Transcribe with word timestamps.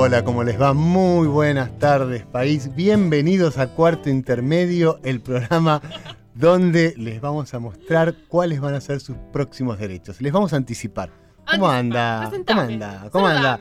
Hola, 0.00 0.22
¿cómo 0.22 0.44
les 0.44 0.62
va? 0.62 0.74
Muy 0.74 1.26
buenas 1.26 1.76
tardes, 1.80 2.24
país. 2.24 2.72
Bienvenidos 2.76 3.58
a 3.58 3.74
Cuarto 3.74 4.08
Intermedio, 4.08 5.00
el 5.02 5.20
programa 5.20 5.82
donde 6.34 6.94
les 6.96 7.20
vamos 7.20 7.52
a 7.52 7.58
mostrar 7.58 8.14
cuáles 8.28 8.60
van 8.60 8.74
a 8.74 8.80
ser 8.80 9.00
sus 9.00 9.16
próximos 9.32 9.76
derechos. 9.76 10.20
Les 10.20 10.32
vamos 10.32 10.52
a 10.52 10.56
anticipar. 10.56 11.10
¿Cómo 11.50 11.68
anda? 11.68 12.30
¿Cómo 12.46 12.60
anda? 12.60 13.08
¿Cómo 13.10 13.26
anda? 13.26 13.58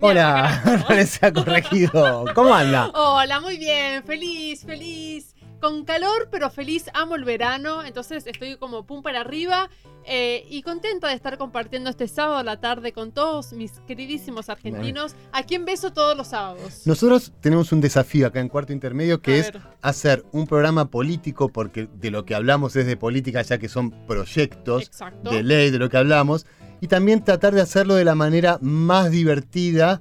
Hola, 0.00 0.62
ha 1.22 1.32
Corregido. 1.32 2.24
¿Cómo 2.34 2.52
anda? 2.52 2.90
Hola, 2.94 3.40
muy 3.40 3.56
bien. 3.56 4.02
Feliz, 4.02 4.64
feliz 4.64 5.37
con 5.60 5.84
calor, 5.84 6.28
pero 6.30 6.50
feliz, 6.50 6.86
amo 6.94 7.16
el 7.16 7.24
verano, 7.24 7.84
entonces 7.84 8.26
estoy 8.26 8.56
como 8.56 8.84
pum 8.84 9.02
para 9.02 9.20
arriba 9.20 9.70
eh, 10.04 10.46
y 10.48 10.62
contenta 10.62 11.08
de 11.08 11.14
estar 11.14 11.36
compartiendo 11.36 11.90
este 11.90 12.08
sábado 12.08 12.38
a 12.38 12.42
la 12.42 12.60
tarde 12.60 12.92
con 12.92 13.12
todos 13.12 13.52
mis 13.52 13.72
queridísimos 13.86 14.48
argentinos, 14.48 15.14
a 15.32 15.42
quien 15.42 15.64
beso 15.64 15.92
todos 15.92 16.16
los 16.16 16.28
sábados. 16.28 16.86
Nosotros 16.86 17.32
tenemos 17.40 17.72
un 17.72 17.80
desafío 17.80 18.26
acá 18.26 18.40
en 18.40 18.48
Cuarto 18.48 18.72
Intermedio 18.72 19.20
que 19.20 19.40
es 19.40 19.52
hacer 19.82 20.24
un 20.32 20.46
programa 20.46 20.90
político, 20.90 21.48
porque 21.48 21.88
de 21.92 22.10
lo 22.10 22.24
que 22.24 22.34
hablamos 22.34 22.74
es 22.76 22.86
de 22.86 22.96
política, 22.96 23.42
ya 23.42 23.58
que 23.58 23.68
son 23.68 23.90
proyectos 24.06 24.90
de 25.30 25.42
ley, 25.42 25.70
de 25.70 25.78
lo 25.78 25.88
que 25.90 25.96
hablamos, 25.96 26.46
y 26.80 26.86
también 26.86 27.24
tratar 27.24 27.54
de 27.54 27.60
hacerlo 27.60 27.94
de 27.94 28.04
la 28.04 28.14
manera 28.14 28.58
más 28.62 29.10
divertida, 29.10 30.00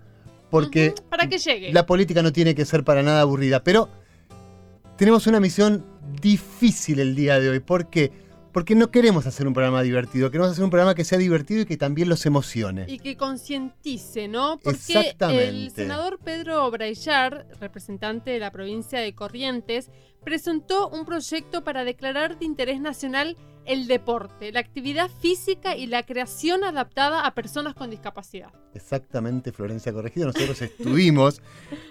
porque 0.50 0.94
para 1.10 1.28
que 1.28 1.38
llegue. 1.38 1.74
la 1.74 1.86
política 1.86 2.22
no 2.22 2.32
tiene 2.32 2.56
que 2.56 2.66
ser 2.66 2.84
para 2.84 3.04
nada 3.04 3.22
aburrida, 3.22 3.64
pero 3.64 3.90
tenemos 4.98 5.28
una 5.28 5.40
misión 5.40 5.86
difícil 6.22 7.00
el 7.00 7.16
día 7.16 7.40
de 7.40 7.50
hoy. 7.50 7.60
¿Por 7.60 7.90
qué? 7.90 8.12
Porque 8.52 8.74
no 8.74 8.90
queremos 8.90 9.28
hacer 9.28 9.46
un 9.46 9.54
programa 9.54 9.84
divertido, 9.84 10.32
queremos 10.32 10.52
hacer 10.52 10.64
un 10.64 10.72
programa 10.72 10.96
que 10.96 11.04
sea 11.04 11.20
divertido 11.20 11.62
y 11.62 11.66
que 11.66 11.78
también 11.78 12.10
los 12.10 12.26
emocione. 12.26 12.86
Y 12.88 12.98
que 12.98 13.16
concientice, 13.16 14.28
¿no? 14.28 14.60
Porque 14.64 15.16
el 15.20 15.70
senador 15.70 16.18
Pedro 16.24 16.70
Braillar, 16.72 17.46
representante 17.60 18.32
de 18.32 18.40
la 18.40 18.52
provincia 18.52 19.00
de 19.00 19.14
Corrientes, 19.14 19.92
presentó 20.24 20.90
un 20.90 21.06
proyecto 21.06 21.64
para 21.64 21.84
declarar 21.84 22.40
de 22.40 22.46
interés 22.46 22.82
nacional 22.82 23.38
el 23.68 23.88
deporte, 23.88 24.52
la 24.52 24.62
actividad 24.62 25.10
física 25.10 25.76
y 25.76 25.88
la 25.88 26.04
creación 26.04 26.64
adaptada 26.64 27.26
a 27.26 27.36
personas 27.36 27.76
con 27.76 27.90
discapacidad. 27.90 28.50
Exactamente, 28.74 29.52
Florencia 29.52 29.94
Corregido. 29.94 30.28
Nosotros 30.28 30.62
estuvimos 30.62 31.42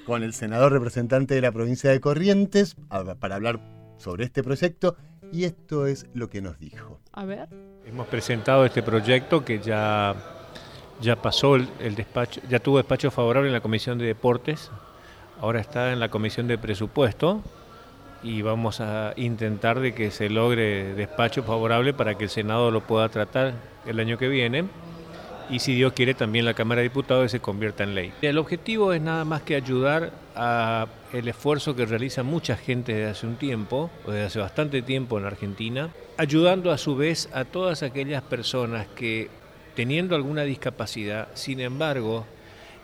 con 0.07 0.23
el 0.23 0.33
senador 0.33 0.73
representante 0.73 1.35
de 1.35 1.43
la 1.43 1.53
provincia 1.53 1.91
de 1.91 2.01
Corrientes 2.01 2.77
para 3.21 3.35
hablar 3.35 3.61
sobre 3.99 4.25
este 4.25 4.43
proyecto 4.43 4.97
y 5.33 5.45
esto 5.45 5.87
es 5.87 6.07
lo 6.15 6.31
que 6.31 6.41
nos 6.41 6.59
dijo. 6.59 7.01
A 7.13 7.25
ver. 7.25 7.49
Hemos 7.85 8.07
presentado 8.09 8.65
este 8.65 8.83
proyecto 8.83 9.45
que 9.45 9.61
ya, 9.61 10.15
ya 11.01 11.21
pasó 11.21 11.57
el, 11.57 11.69
el 11.81 11.95
despacho, 11.95 12.41
ya 12.49 12.59
tuvo 12.59 12.79
despacho 12.79 13.11
favorable 13.11 13.49
en 13.49 13.55
la 13.55 13.61
Comisión 13.61 13.99
de 13.99 14.07
Deportes, 14.07 14.71
ahora 15.41 15.61
está 15.61 15.93
en 15.93 16.01
la 16.01 16.09
Comisión 16.09 16.49
de 16.49 16.59
Presupuesto 16.59 17.43
y 18.23 18.43
vamos 18.43 18.81
a 18.81 19.13
intentar 19.17 19.81
de 19.81 19.95
que 19.95 20.11
se 20.11 20.29
logre 20.29 20.95
despacho 20.95 21.43
favorable 21.43 21.95
para 21.95 22.17
que 22.17 22.25
el 22.25 22.31
Senado 22.31 22.71
lo 22.71 22.81
pueda 22.83 23.09
tratar 23.09 23.55
el 23.87 24.01
año 24.01 24.19
que 24.19 24.29
viene 24.29 24.65
y 25.49 25.61
si 25.61 25.75
Dios 25.75 25.93
quiere 25.93 26.15
también 26.15 26.45
la 26.45 26.55
Cámara 26.55 26.81
de 26.81 26.89
Diputados 26.89 27.31
se 27.31 27.41
convierta 27.41 27.85
en 27.85 27.95
ley. 27.95 28.13
El 28.23 28.39
objetivo 28.39 28.93
es 28.93 29.01
nada 29.01 29.25
más 29.25 29.43
que 29.43 29.55
ayudar 29.55 30.13
a 30.35 30.87
el 31.13 31.29
esfuerzo 31.29 31.77
que 31.77 31.87
realiza 31.87 32.23
mucha 32.23 32.57
gente 32.57 32.95
desde 32.95 33.11
hace 33.11 33.27
un 33.27 33.37
tiempo, 33.37 33.91
o 34.05 34.11
desde 34.11 34.27
hace 34.27 34.39
bastante 34.41 34.83
tiempo 34.83 35.19
en 35.19 35.25
Argentina, 35.25 35.91
ayudando 36.17 36.73
a 36.73 36.79
su 36.79 36.97
vez 36.97 37.29
a 37.33 37.45
todas 37.45 37.83
aquellas 37.83 38.23
personas 38.23 38.87
que 38.95 39.29
teniendo 39.75 40.17
alguna 40.17 40.43
discapacidad, 40.43 41.29
sin 41.35 41.61
embargo, 41.61 42.27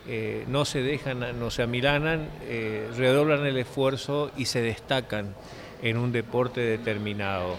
eh, 0.08 0.44
no 0.48 0.64
se 0.64 0.82
dejan, 0.82 1.38
no 1.38 1.50
se 1.50 1.62
amilanan, 1.62 2.28
eh, 2.42 2.90
redoblan 2.96 3.46
el 3.46 3.56
esfuerzo 3.56 4.32
y 4.36 4.46
se 4.46 4.60
destacan 4.60 5.34
en 5.80 5.96
un 5.96 6.10
deporte 6.10 6.60
determinado. 6.60 7.56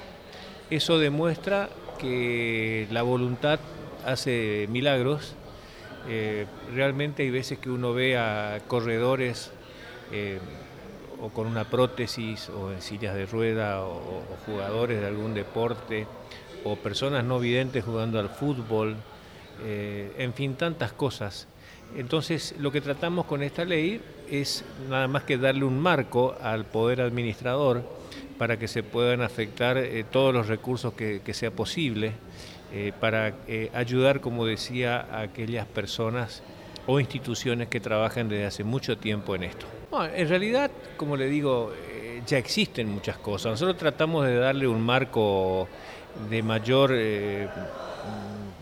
Eso 0.69 0.99
demuestra 0.99 1.69
que 1.99 2.87
la 2.91 3.01
voluntad 3.01 3.59
hace 4.05 4.67
milagros. 4.69 5.35
Eh, 6.09 6.45
realmente 6.73 7.23
hay 7.23 7.29
veces 7.29 7.59
que 7.59 7.69
uno 7.69 7.93
ve 7.93 8.17
a 8.17 8.59
corredores 8.67 9.51
o 11.21 11.29
con 11.29 11.47
una 11.47 11.63
prótesis 11.63 12.49
o 12.49 12.71
en 12.71 12.81
sillas 12.81 13.15
de 13.15 13.25
rueda 13.25 13.81
o, 13.81 13.95
o, 13.97 14.23
jugadores 14.45 14.99
de 14.99 15.07
algún 15.07 15.33
deporte 15.33 16.05
o 16.65 16.75
personas 16.75 17.23
no 17.23 17.39
videntes 17.39 17.83
jugando 17.83 18.19
al 18.19 18.29
fútbol, 18.29 18.95
en 19.65 20.33
fin, 20.33 20.55
tantas 20.55 20.91
cosas 20.91 21.47
entonces, 21.97 22.55
lo 22.59 22.71
que 22.71 22.81
tratamos 22.81 23.25
con 23.25 23.43
esta 23.43 23.65
ley 23.65 24.01
es 24.29 24.63
nada 24.89 25.07
más 25.07 25.23
que 25.23 25.37
darle 25.37 25.63
un 25.63 25.79
marco 25.79 26.35
al 26.41 26.65
poder 26.65 27.01
administrador 27.01 27.83
para 28.37 28.57
que 28.57 28.67
se 28.67 28.83
puedan 28.83 29.21
afectar 29.21 29.77
eh, 29.77 30.03
todos 30.09 30.33
los 30.33 30.47
recursos 30.47 30.93
que, 30.93 31.21
sea 31.33 31.51
posible, 31.51 32.13
eh, 32.73 32.91
para 32.99 33.35
eh, 33.47 33.69
ayudar, 33.73 34.21
como 34.21 34.45
decía, 34.45 35.07
a 35.11 35.21
aquellas 35.21 35.67
personas 35.67 36.41
o 36.87 36.99
instituciones 36.99 37.67
que 37.67 37.79
trabajan 37.79 38.27
desde 38.27 38.45
hace 38.45 38.63
mucho 38.63 38.97
tiempo 38.97 39.35
en 39.35 39.43
esto. 39.43 39.65
en 40.13 40.27
realidad, 40.27 40.71
como 40.97 41.15
le 41.15 41.27
digo, 41.27 41.71
ya 42.25 42.37
existen 42.37 42.89
muchas 42.89 43.17
cosas. 43.17 43.51
Nosotros 43.51 43.77
tratamos 43.77 44.25
de 44.25 44.35
darle 44.35 44.67
un 44.67 44.81
marco 44.81 45.69
de 46.29 46.43
mayor 46.43 46.91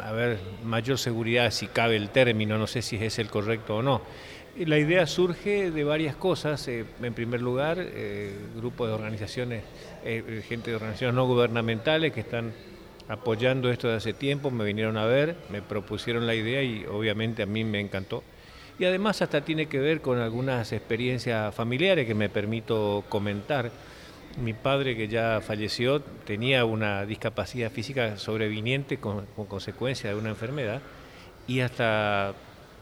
a 0.04 0.12
ver, 0.12 0.40
mayor 0.64 0.98
seguridad, 0.98 1.52
si 1.52 1.68
cabe 1.68 1.96
el 1.96 2.10
término, 2.10 2.58
no 2.58 2.68
sé 2.68 2.82
si 2.82 2.96
es 2.98 3.20
el 3.20 3.30
correcto 3.30 3.78
o 3.78 3.82
no. 3.82 4.02
La 4.58 4.78
idea 4.78 5.08
surge 5.08 5.72
de 5.72 5.84
varias 5.84 6.16
cosas. 6.16 6.68
Eh, 6.68 6.86
en 7.02 7.14
primer 7.14 7.42
lugar, 7.42 7.78
eh, 7.80 8.36
grupos 8.56 8.90
de 8.90 8.94
organizaciones, 8.94 9.64
eh, 10.04 10.44
gente 10.48 10.72
de 10.72 10.76
organizaciones 10.76 11.16
no 11.16 11.26
gubernamentales 11.26 12.12
que 12.12 12.22
están 12.22 12.52
apoyando 13.08 13.70
esto 13.70 13.88
de 13.88 13.96
hace 13.96 14.14
tiempo, 14.14 14.52
me 14.52 14.66
vinieron 14.66 14.98
a 14.98 15.06
ver, 15.06 15.36
me 15.50 15.62
propusieron 15.62 16.28
la 16.28 16.36
idea 16.36 16.64
y 16.64 16.86
obviamente 16.86 17.44
a 17.44 17.46
mí 17.46 17.64
me 17.64 17.80
encantó. 17.80 18.24
Y 18.80 18.86
además 18.86 19.22
hasta 19.22 19.42
tiene 19.42 19.68
que 19.68 19.80
ver 19.80 20.02
con 20.02 20.20
algunas 20.20 20.72
experiencias 20.72 21.54
familiares 21.54 22.08
que 22.08 22.16
me 22.16 22.30
permito 22.30 23.04
comentar 23.10 23.72
mi 24.38 24.54
padre, 24.54 24.96
que 24.96 25.08
ya 25.08 25.42
falleció, 25.42 26.02
tenía 26.02 26.66
una 26.66 27.06
discapacidad 27.06 27.72
física 27.72 28.18
sobreviniente 28.18 28.98
con, 28.98 29.26
consecuencia 29.48 30.10
de 30.10 30.16
una 30.16 30.30
enfermedad 30.30 30.82
y 31.48 31.62
hasta 31.62 32.34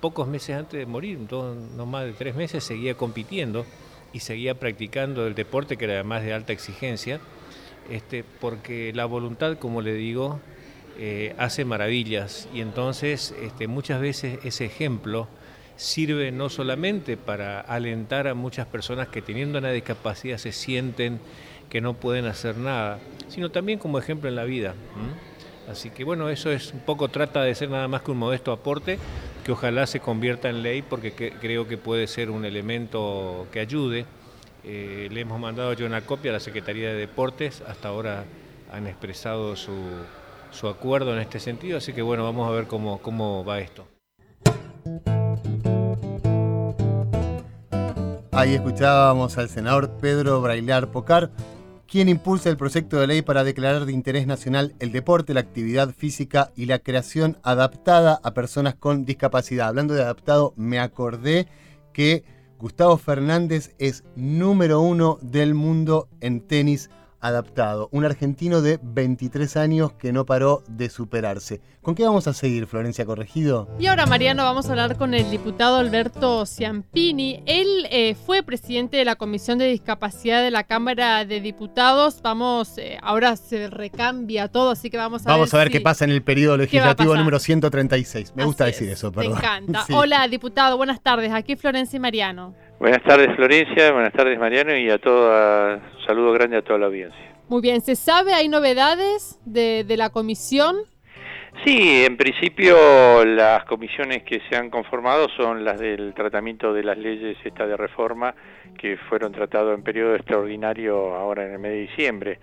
pocos 0.02 0.28
meses 0.28 0.56
antes 0.56 0.80
de 0.80 0.86
morir, 0.86 1.20
no 1.30 1.86
más 1.86 2.06
de 2.06 2.14
tres 2.14 2.36
meses, 2.36 2.64
seguía 2.64 2.96
compitiendo 2.96 3.66
y 4.14 4.20
seguía 4.20 4.56
practicando 4.56 5.28
el 5.28 5.36
deporte 5.36 5.78
que 5.78 5.86
era 5.86 5.96
además 5.96 6.24
de 6.24 6.34
alta 6.34 6.54
exigencia, 6.54 7.20
este, 7.90 8.24
porque 8.24 8.92
la 8.94 9.06
voluntad, 9.06 9.58
como 9.58 9.82
le 9.82 9.94
digo, 9.94 10.40
eh, 10.98 11.34
hace 11.38 11.66
maravillas. 11.66 12.48
Y 12.54 12.62
entonces 12.62 13.34
este, 13.42 13.68
muchas 13.68 14.02
veces 14.02 14.40
ese 14.44 14.66
ejemplo 14.66 15.28
sirve 15.80 16.34
no 16.34 16.50
solamente 16.50 17.16
para 17.16 17.62
alentar 17.62 18.28
a 18.28 18.34
muchas 18.34 18.68
personas 18.68 19.08
que 19.08 19.22
teniendo 19.22 19.60
una 19.60 19.72
discapacidad 19.72 20.38
se 20.38 20.52
sienten 20.52 21.22
que 21.70 21.80
no 21.80 21.94
pueden 21.94 22.26
hacer 22.26 22.58
nada, 22.58 23.00
sino 23.30 23.50
también 23.50 23.80
como 23.80 23.98
ejemplo 23.98 24.28
en 24.28 24.36
la 24.36 24.44
vida. 24.44 24.76
Así 25.72 25.90
que 25.90 26.04
bueno, 26.04 26.30
eso 26.30 26.52
es 26.52 26.74
un 26.74 26.82
poco 26.82 27.08
trata 27.08 27.44
de 27.44 27.56
ser 27.56 27.70
nada 27.70 27.88
más 27.88 28.02
que 28.02 28.12
un 28.12 28.18
modesto 28.18 28.52
aporte 28.52 29.00
que 29.46 29.54
ojalá 29.54 29.88
se 29.88 30.02
convierta 30.02 30.50
en 30.50 30.64
ley 30.64 30.82
porque 30.82 31.14
creo 31.14 31.66
que 31.66 31.78
puede 31.78 32.08
ser 32.08 32.30
un 32.30 32.44
elemento 32.44 33.48
que 33.54 33.62
ayude. 33.62 34.06
Eh, 34.66 35.08
le 35.10 35.22
hemos 35.22 35.40
mandado 35.40 35.72
yo 35.72 35.86
una 35.86 36.02
copia 36.02 36.32
a 36.32 36.34
la 36.34 36.40
Secretaría 36.42 36.90
de 36.90 36.96
Deportes, 36.96 37.64
hasta 37.66 37.88
ahora 37.88 38.26
han 38.70 38.86
expresado 38.86 39.56
su, 39.56 39.78
su 40.52 40.68
acuerdo 40.68 41.14
en 41.14 41.20
este 41.20 41.40
sentido, 41.40 41.78
así 41.78 41.94
que 41.94 42.02
bueno, 42.02 42.26
vamos 42.26 42.50
a 42.50 42.52
ver 42.52 42.68
cómo, 42.68 42.98
cómo 42.98 43.46
va 43.46 43.62
esto. 43.62 43.88
Ahí 48.40 48.56
escuchábamos 48.56 49.38
al 49.38 49.50
senador 49.50 49.98
Pedro 50.00 50.40
Brailar 50.42 50.92
Pocar, 50.92 51.30
quien 51.90 52.08
impulsa 52.08 52.50
el 52.50 52.56
proyecto 52.56 52.98
de 52.98 53.06
ley 53.06 53.22
para 53.22 53.44
declarar 53.44 53.86
de 53.86 53.92
interés 53.92 54.28
nacional 54.28 54.74
el 54.80 54.94
deporte, 54.94 55.34
la 55.34 55.42
actividad 55.42 55.90
física 55.90 56.50
y 56.56 56.66
la 56.66 56.80
creación 56.80 57.38
adaptada 57.44 58.18
a 58.24 58.34
personas 58.34 58.76
con 58.76 59.04
discapacidad. 59.04 59.68
Hablando 59.68 59.94
de 59.94 60.04
adaptado, 60.04 60.54
me 60.56 60.80
acordé 60.80 61.50
que 61.92 62.24
Gustavo 62.58 62.96
Fernández 62.96 63.76
es 63.78 64.06
número 64.16 64.80
uno 64.80 65.20
del 65.22 65.54
mundo 65.54 66.08
en 66.22 66.40
tenis 66.40 66.90
adaptado, 67.22 67.90
un 67.92 68.06
argentino 68.06 68.62
de 68.62 68.80
23 68.82 69.58
años 69.58 69.94
que 69.94 70.14
no 70.14 70.26
paró 70.26 70.64
de 70.68 70.90
superarse. 70.90 71.62
¿Con 71.82 71.96
qué 71.96 72.04
vamos 72.04 72.28
a 72.28 72.34
seguir, 72.34 72.68
Florencia 72.68 73.06
Corregido? 73.06 73.68
Y 73.80 73.88
ahora, 73.88 74.06
Mariano, 74.06 74.44
vamos 74.44 74.68
a 74.68 74.72
hablar 74.72 74.98
con 74.98 75.14
el 75.14 75.30
diputado 75.32 75.78
Alberto 75.78 76.46
Ciampini. 76.46 77.42
Él 77.46 77.88
eh, 77.90 78.16
fue 78.16 78.44
presidente 78.44 78.98
de 78.98 79.06
la 79.06 79.16
Comisión 79.16 79.58
de 79.58 79.68
Discapacidad 79.68 80.44
de 80.44 80.52
la 80.52 80.64
Cámara 80.66 81.26
de 81.26 81.42
Diputados. 81.42 82.22
Vamos, 82.22 82.78
eh, 82.78 82.98
ahora 83.02 83.36
se 83.36 83.70
recambia 83.70 84.48
todo, 84.48 84.72
así 84.72 84.90
que 84.90 84.98
vamos 84.98 85.26
a 85.26 85.30
vamos 85.30 85.52
ver. 85.52 85.62
a 85.62 85.64
ver 85.64 85.72
qué 85.72 85.82
pasa 85.82 86.06
en 86.06 86.12
el 86.12 86.22
periodo 86.22 86.58
legislativo 86.58 87.16
número 87.16 87.40
136. 87.40 88.34
Me 88.36 88.46
gusta 88.46 88.66
decir 88.66 88.90
eso, 88.90 89.12
perdón. 89.12 89.34
Me 89.34 89.38
encanta. 89.40 89.86
Hola, 89.94 90.28
diputado, 90.28 90.78
buenas 90.78 91.02
tardes. 91.02 91.32
Aquí 91.32 91.56
Florencia 91.56 91.98
y 91.98 92.00
Mariano. 92.00 92.54
Buenas 92.80 93.04
tardes, 93.04 93.36
Florencia. 93.36 93.92
Buenas 93.92 94.14
tardes, 94.14 94.40
Mariano. 94.40 94.74
Y 94.76 94.90
a 94.90 94.98
toda, 94.98 95.76
un 95.76 96.06
saludo 96.06 96.32
grande 96.32 96.58
a 96.58 96.62
toda 96.62 96.80
la 96.80 96.86
audiencia. 96.86 97.36
Muy 97.50 97.62
bien. 97.62 97.82
¿Se 97.82 97.96
sabe, 97.96 98.34
hay 98.34 98.48
novedades 98.48 99.38
de, 99.46 99.84
de 99.84 99.98
la 99.98 100.10
comisión? 100.12 100.78
Sí, 101.66 102.06
en 102.06 102.16
principio 102.16 103.26
las 103.26 103.66
comisiones 103.66 104.24
que 104.24 104.40
se 104.50 104.56
han 104.56 104.70
conformado 104.70 105.28
son 105.36 105.66
las 105.66 105.78
del 105.78 106.14
tratamiento 106.14 106.72
de 106.74 106.84
las 106.84 106.98
leyes 106.98 107.38
esta 107.44 107.68
de 107.68 107.76
reforma 107.76 108.34
que 108.78 108.96
fueron 109.10 109.34
tratadas 109.34 109.76
en 109.76 109.84
periodo 109.84 110.16
extraordinario 110.16 111.16
ahora 111.16 111.46
en 111.46 111.54
el 111.54 111.60
mes 111.60 111.72
de 111.72 111.80
diciembre. 111.80 112.40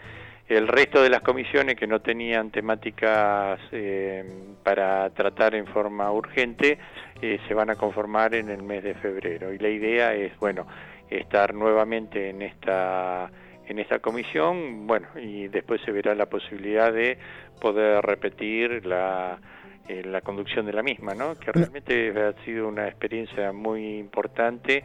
El 0.48 0.68
resto 0.68 1.02
de 1.02 1.10
las 1.10 1.22
comisiones 1.22 1.74
que 1.74 1.88
no 1.88 2.00
tenían 2.00 2.50
temáticas 2.50 3.58
eh, 3.72 4.24
para 4.62 5.10
tratar 5.10 5.56
en 5.56 5.66
forma 5.66 6.12
urgente 6.12 6.78
eh, 7.20 7.40
se 7.48 7.54
van 7.54 7.70
a 7.70 7.74
conformar 7.74 8.34
en 8.34 8.50
el 8.50 8.62
mes 8.62 8.84
de 8.84 8.94
febrero 8.94 9.52
y 9.52 9.58
la 9.58 9.68
idea 9.68 10.14
es, 10.14 10.38
bueno, 10.38 10.66
estar 11.10 11.52
nuevamente 11.52 12.30
en 12.30 12.42
esta 12.42 13.30
en 13.68 13.80
esta 13.80 13.98
comisión, 13.98 14.86
bueno, 14.86 15.08
y 15.20 15.48
después 15.48 15.80
se 15.84 15.90
verá 15.90 16.14
la 16.14 16.26
posibilidad 16.26 16.92
de 16.92 17.18
poder 17.60 18.00
repetir 18.04 18.86
la, 18.86 19.40
eh, 19.88 20.02
la 20.04 20.20
conducción 20.20 20.66
de 20.66 20.72
la 20.72 20.82
misma, 20.82 21.14
¿no? 21.14 21.34
Que 21.34 21.50
realmente 21.52 22.12
ha 22.16 22.32
sido 22.44 22.68
una 22.68 22.86
experiencia 22.86 23.52
muy 23.52 23.98
importante, 23.98 24.84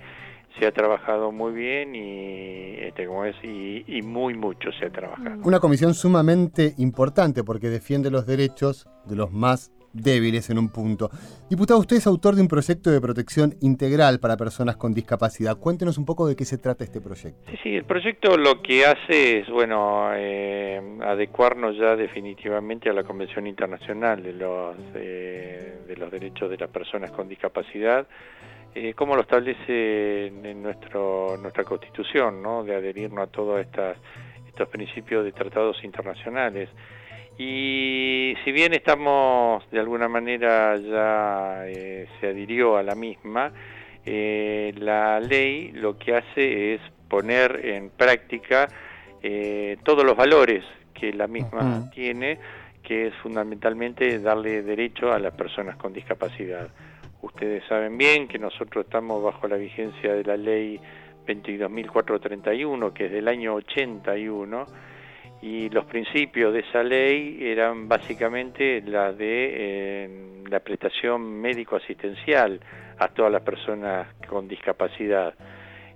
se 0.59 0.68
ha 0.68 0.71
trabajado 0.71 1.31
muy 1.31 1.53
bien 1.53 1.95
y, 1.95 2.75
este, 2.80 3.06
como 3.07 3.25
es, 3.25 3.36
y, 3.44 3.83
y 3.88 4.01
muy 4.01 4.33
mucho 4.33 4.71
se 4.74 4.86
ha 4.86 4.89
trabajado. 4.89 5.42
Una 5.44 5.59
comisión 5.59 5.94
sumamente 5.94 6.74
importante 6.77 7.44
porque 7.44 7.69
defiende 7.69 8.12
los 8.12 8.25
derechos 8.25 8.88
de 9.06 9.15
los 9.15 9.31
más 9.31 9.71
débiles 9.94 10.50
en 10.50 10.57
un 10.57 10.69
punto. 10.69 11.09
Diputado, 11.50 11.80
usted 11.80 11.98
es 11.98 12.07
autor 12.07 12.36
de 12.36 12.42
un 12.42 12.48
proyecto 12.48 12.89
de 12.92 13.01
protección 13.01 13.56
integral 13.62 14.19
para 14.19 14.38
personas 14.38 14.77
con 14.77 14.94
discapacidad. 14.94 15.57
Cuéntenos 15.57 15.98
un 15.98 16.06
poco 16.06 16.27
de 16.27 16.36
qué 16.36 16.45
se 16.45 16.57
trata 16.57 16.83
este 16.83 17.01
proyecto. 17.01 17.51
Sí, 17.51 17.57
sí, 17.63 17.75
el 17.75 17.83
proyecto 17.83 18.38
lo 18.38 18.62
que 18.62 18.86
hace 18.86 19.39
es, 19.39 19.50
bueno, 19.50 20.12
eh, 20.13 20.81
adecuarnos 21.03 21.77
ya 21.77 21.95
definitivamente 21.95 22.89
a 22.89 22.94
la 22.94 23.03
Convención 23.03 23.48
Internacional 23.48 24.24
de 24.24 24.33
los, 24.33 24.75
eh, 24.95 25.80
de 25.88 25.98
los 25.98 26.12
Derechos 26.12 26.50
de 26.50 26.57
las 26.57 26.69
Personas 26.69 27.12
con 27.12 27.27
Discapacidad, 27.27 28.07
eh, 28.76 28.94
como 28.94 29.16
lo 29.16 29.22
establece 29.22 30.28
en 30.28 30.62
nuestro, 30.62 31.38
nuestra 31.38 31.64
Constitución, 31.64 32.42
¿no? 32.42 32.64
De 32.64 32.76
adherirnos 32.76 33.28
a 33.28 33.32
todos 33.32 33.60
estas, 33.60 33.98
estos 34.48 34.68
principios 34.70 35.24
de 35.24 35.32
tratados 35.32 35.84
internacionales. 35.84 36.70
Y 37.38 38.36
si 38.44 38.52
bien 38.52 38.74
estamos 38.74 39.64
de 39.72 39.80
alguna 39.80 40.08
manera 40.08 40.78
ya 40.78 41.64
eh, 41.66 42.08
se 42.20 42.28
adhirió 42.28 42.78
a 42.78 42.84
la 42.84 42.94
misma, 42.94 43.52
eh, 44.06 44.74
la 44.78 45.20
ley 45.20 45.72
lo 45.72 45.98
que 45.98 46.16
hace 46.16 46.76
es 46.76 46.82
poner 47.08 47.66
en 47.66 47.90
práctica 47.90 48.68
eh, 49.24 49.78
todos 49.84 50.04
los 50.04 50.16
valores 50.16 50.64
que 50.94 51.14
la 51.14 51.28
misma 51.28 51.90
tiene, 51.94 52.40
que 52.84 53.08
es 53.08 53.16
fundamentalmente 53.16 54.20
darle 54.20 54.62
derecho 54.62 55.12
a 55.12 55.20
las 55.20 55.34
personas 55.34 55.78
con 55.78 55.94
discapacidad. 55.94 56.70
Ustedes 57.22 57.64
saben 57.68 57.98
bien 57.98 58.28
que 58.28 58.40
nosotros 58.40 58.86
estamos 58.86 59.24
bajo 59.24 59.48
la 59.48 59.58
vigencia 59.58 60.14
de 60.14 60.24
la 60.24 60.38
ley 60.38 60.80
22.431, 61.28 62.94
que 62.94 63.06
es 63.06 63.12
del 63.12 63.28
año 63.28 63.54
81, 63.56 64.66
y 65.42 65.70
los 65.70 65.86
principios 65.86 66.54
de 66.54 66.60
esa 66.60 66.84
ley 66.84 67.40
eran 67.42 67.88
básicamente 67.88 68.82
la 68.82 69.12
de 69.12 69.50
eh, 69.54 70.44
la 70.50 70.60
prestación 70.60 71.40
médico-asistencial 71.42 72.60
a 72.98 73.08
todas 73.10 73.32
las 73.32 73.42
personas 73.42 74.08
con 74.28 74.48
discapacidad. 74.48 75.34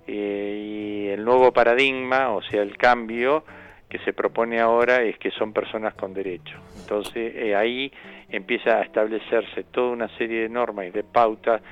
Eh, 0.06 1.06
y 1.06 1.08
el 1.08 1.24
nuevo 1.24 1.52
paradigma, 1.52 2.30
o 2.30 2.42
sea, 2.42 2.62
el 2.62 2.76
cambio 2.76 3.44
que 3.88 3.98
se 4.00 4.12
propone 4.12 4.60
ahora 4.60 5.02
es 5.02 5.18
que 5.18 5.30
son 5.30 5.52
personas 5.52 5.94
con 5.94 6.12
derecho. 6.12 6.58
Entonces 6.80 7.34
eh, 7.36 7.54
ahí 7.54 7.92
empieza 8.28 8.78
a 8.78 8.82
establecerse 8.82 9.64
toda 9.64 9.90
una 9.90 10.08
serie 10.16 10.42
de 10.42 10.48
normas 10.48 10.86
y 10.86 10.90
de 10.90 11.04
pautas 11.04 11.62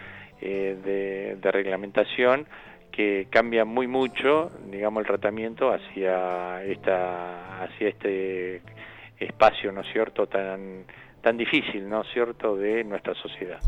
de, 0.40 1.36
de 1.40 1.52
reglamentación 1.52 2.46
que 2.94 3.26
cambia 3.28 3.64
muy 3.64 3.88
mucho, 3.88 4.52
digamos, 4.70 5.00
el 5.00 5.06
tratamiento 5.06 5.72
hacia 5.72 6.62
esta, 6.64 7.64
hacia 7.64 7.88
este 7.88 8.62
espacio, 9.18 9.72
¿no 9.72 9.80
es 9.80 9.92
cierto?, 9.92 10.28
tan, 10.28 10.84
tan 11.20 11.36
difícil, 11.36 11.88
¿no 11.88 12.02
es 12.02 12.08
cierto?, 12.12 12.56
de 12.56 12.84
nuestra 12.84 13.14
sociedad. 13.14 13.58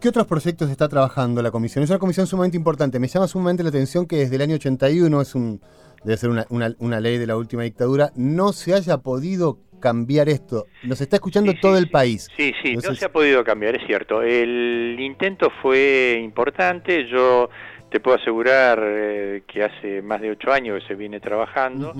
¿Qué 0.00 0.08
otros 0.08 0.26
proyectos 0.26 0.68
está 0.70 0.88
trabajando 0.88 1.40
la 1.40 1.52
comisión? 1.52 1.84
Es 1.84 1.90
una 1.90 2.00
comisión 2.00 2.26
sumamente 2.26 2.56
importante. 2.56 2.98
Me 2.98 3.06
llama 3.06 3.28
sumamente 3.28 3.62
la 3.62 3.68
atención 3.68 4.06
que 4.06 4.16
desde 4.16 4.34
el 4.34 4.42
año 4.42 4.56
81, 4.56 5.20
es 5.20 5.36
un, 5.36 5.60
debe 6.04 6.16
ser 6.16 6.30
una, 6.30 6.46
una, 6.78 7.00
ley 7.00 7.18
de 7.18 7.26
la 7.26 7.36
última 7.36 7.62
dictadura, 7.62 8.10
no 8.16 8.52
se 8.52 8.74
haya 8.74 8.98
podido 8.98 9.58
cambiar 9.80 10.28
esto. 10.28 10.66
Nos 10.84 11.00
está 11.00 11.16
escuchando 11.16 11.52
todo 11.60 11.76
el 11.76 11.90
país. 11.90 12.28
Sí, 12.36 12.52
sí, 12.62 12.76
no 12.76 12.94
se 12.94 13.04
ha 13.04 13.12
podido 13.12 13.42
cambiar, 13.42 13.76
es 13.76 13.86
cierto. 13.86 14.22
El 14.22 14.96
intento 15.00 15.50
fue 15.60 16.20
importante. 16.22 17.08
Yo 17.08 17.50
te 17.90 18.00
puedo 18.00 18.16
asegurar 18.16 18.80
eh, 18.82 19.42
que 19.46 19.64
hace 19.64 20.02
más 20.02 20.20
de 20.20 20.30
ocho 20.30 20.52
años 20.52 20.80
que 20.80 20.88
se 20.88 20.94
viene 20.94 21.20
trabajando 21.20 21.92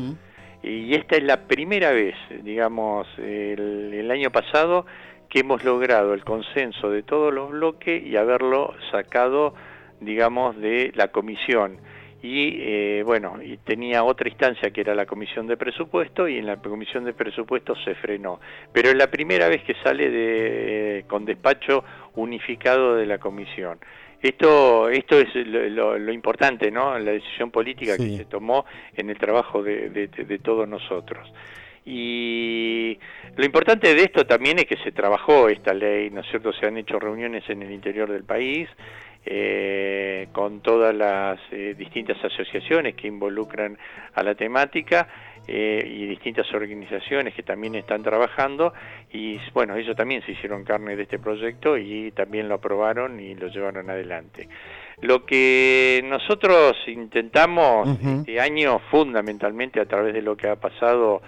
y 0.62 0.94
esta 0.94 1.16
es 1.16 1.24
la 1.24 1.48
primera 1.48 1.90
vez, 1.90 2.14
digamos, 2.42 3.06
el, 3.18 4.08
año 4.10 4.30
pasado 4.30 4.86
que 5.28 5.40
hemos 5.40 5.64
logrado 5.64 6.14
el 6.14 6.24
consenso 6.24 6.90
de 6.90 7.02
todos 7.02 7.32
los 7.32 7.50
bloques 7.50 8.04
y 8.04 8.16
haberlo 8.16 8.74
sacado, 8.90 9.54
digamos, 10.00 10.56
de 10.58 10.92
la 10.94 11.08
comisión. 11.08 11.78
Y 12.22 12.56
eh, 12.60 13.02
bueno, 13.04 13.42
y 13.42 13.56
tenía 13.56 14.04
otra 14.04 14.28
instancia 14.28 14.70
que 14.70 14.80
era 14.80 14.94
la 14.94 15.06
comisión 15.06 15.48
de 15.48 15.56
presupuesto 15.56 16.28
y 16.28 16.38
en 16.38 16.46
la 16.46 16.56
comisión 16.56 17.04
de 17.04 17.12
presupuesto 17.12 17.74
se 17.84 17.96
frenó. 17.96 18.40
Pero 18.72 18.90
es 18.90 18.94
la 18.94 19.10
primera 19.10 19.48
vez 19.48 19.64
que 19.64 19.74
sale 19.82 20.08
de, 20.08 21.04
con 21.08 21.24
despacho 21.24 21.82
unificado 22.14 22.94
de 22.94 23.06
la 23.06 23.18
comisión. 23.18 23.80
Esto, 24.22 24.88
esto 24.88 25.18
es 25.18 25.34
lo, 25.34 26.12
importante, 26.12 26.70
¿no? 26.70 26.96
La 26.96 27.10
decisión 27.10 27.50
política 27.50 27.96
que 27.96 28.16
se 28.16 28.24
tomó 28.24 28.64
en 28.94 29.10
el 29.10 29.18
trabajo 29.18 29.64
de, 29.64 30.40
todos 30.40 30.68
nosotros. 30.68 31.28
Y 31.84 32.96
lo 33.34 33.44
importante 33.44 33.92
de 33.92 34.02
esto 34.04 34.24
también 34.24 34.60
es 34.60 34.66
que 34.66 34.76
se 34.76 34.92
trabajó 34.92 35.48
esta 35.48 35.74
ley, 35.74 36.10
¿no 36.10 36.20
es 36.20 36.28
cierto? 36.28 36.52
Se 36.52 36.66
han 36.66 36.76
hecho 36.76 37.00
reuniones 37.00 37.42
en 37.50 37.62
el 37.62 37.72
interior 37.72 38.08
del 38.12 38.22
país 38.22 38.68
eh, 39.24 40.28
con 40.32 40.60
todas 40.60 40.94
las 40.94 41.38
eh, 41.52 41.74
distintas 41.78 42.16
asociaciones 42.24 42.96
que 42.96 43.06
involucran 43.06 43.78
a 44.14 44.22
la 44.22 44.34
temática 44.34 45.06
eh, 45.46 45.84
y 45.86 46.06
distintas 46.06 46.52
organizaciones 46.52 47.34
que 47.34 47.42
también 47.42 47.74
están 47.76 48.02
trabajando 48.02 48.72
y 49.12 49.38
bueno, 49.52 49.76
ellos 49.76 49.96
también 49.96 50.22
se 50.26 50.32
hicieron 50.32 50.64
carne 50.64 50.96
de 50.96 51.04
este 51.04 51.18
proyecto 51.18 51.76
y 51.78 52.10
también 52.12 52.48
lo 52.48 52.56
aprobaron 52.56 53.20
y 53.20 53.34
lo 53.34 53.48
llevaron 53.48 53.90
adelante. 53.90 54.48
Lo 55.00 55.24
que 55.24 56.00
nosotros 56.04 56.76
intentamos 56.86 57.88
este 58.02 58.40
año 58.40 58.80
fundamentalmente 58.90 59.80
a 59.80 59.86
través 59.86 60.14
de 60.14 60.22
lo 60.22 60.36
que 60.36 60.48
ha 60.48 60.56
pasado 60.56 61.22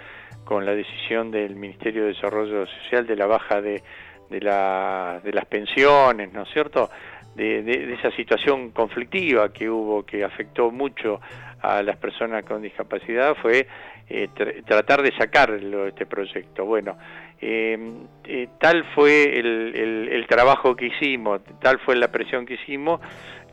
con 0.44 0.64
la 0.64 0.74
decisión 0.74 1.30
del 1.30 1.56
Ministerio 1.56 2.02
de 2.02 2.08
Desarrollo 2.08 2.66
Social 2.66 3.06
de 3.06 3.16
la 3.16 3.26
baja 3.26 3.60
de, 3.60 3.82
de, 4.30 4.40
la, 4.40 5.20
de 5.24 5.32
las 5.32 5.46
pensiones, 5.46 6.32
¿no 6.32 6.42
es 6.42 6.48
cierto? 6.52 6.90
De, 7.34 7.94
esa 7.94 8.10
situación 8.16 8.70
conflictiva 8.70 9.52
que 9.52 9.68
hubo, 9.68 10.04
que 10.04 10.24
afectó 10.24 10.70
mucho 10.70 11.20
a 11.60 11.82
las 11.82 11.96
personas 11.96 12.44
con 12.44 12.62
discapacidad, 12.62 13.34
fue 13.40 13.66
eh, 14.08 14.28
tratar 14.66 15.02
de 15.02 15.12
sacarlo 15.16 15.86
este 15.86 16.06
proyecto. 16.06 16.64
Bueno, 16.66 16.98
eh, 17.40 17.78
eh, 18.24 18.48
tal 18.60 18.84
fue 18.94 19.38
el, 19.38 20.26
trabajo 20.28 20.76
que 20.76 20.86
hicimos, 20.86 21.40
tal 21.60 21.78
fue 21.80 21.96
la 21.96 22.08
presión 22.08 22.44
que 22.44 22.54
hicimos, 22.54 23.00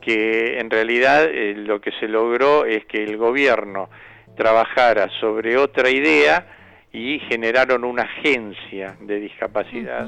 que 0.01 0.59
en 0.59 0.69
realidad 0.69 1.29
lo 1.55 1.79
que 1.79 1.91
se 1.99 2.07
logró 2.07 2.65
es 2.65 2.85
que 2.85 3.03
el 3.03 3.17
gobierno 3.17 3.89
trabajara 4.35 5.09
sobre 5.19 5.57
otra 5.57 5.89
idea, 5.89 6.47
y 6.93 7.19
generaron 7.19 7.85
una 7.85 8.03
agencia 8.03 8.97
de 8.99 9.19
discapacidad 9.19 10.07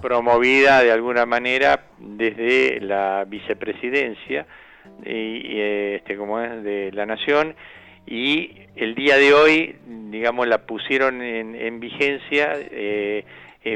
promovida 0.00 0.82
de 0.82 0.92
alguna 0.92 1.26
manera 1.26 1.86
desde 1.98 2.80
la 2.80 3.24
vicepresidencia 3.26 4.46
y, 5.04 5.60
este 5.60 6.16
como 6.16 6.40
es 6.40 6.62
de 6.62 6.92
la 6.92 7.06
nación. 7.06 7.54
Y 8.06 8.52
el 8.76 8.94
día 8.94 9.16
de 9.16 9.32
hoy, 9.32 9.76
digamos, 9.86 10.46
la 10.46 10.66
pusieron 10.66 11.22
en, 11.22 11.80
vigencia 11.80 12.52
eh, 12.54 13.24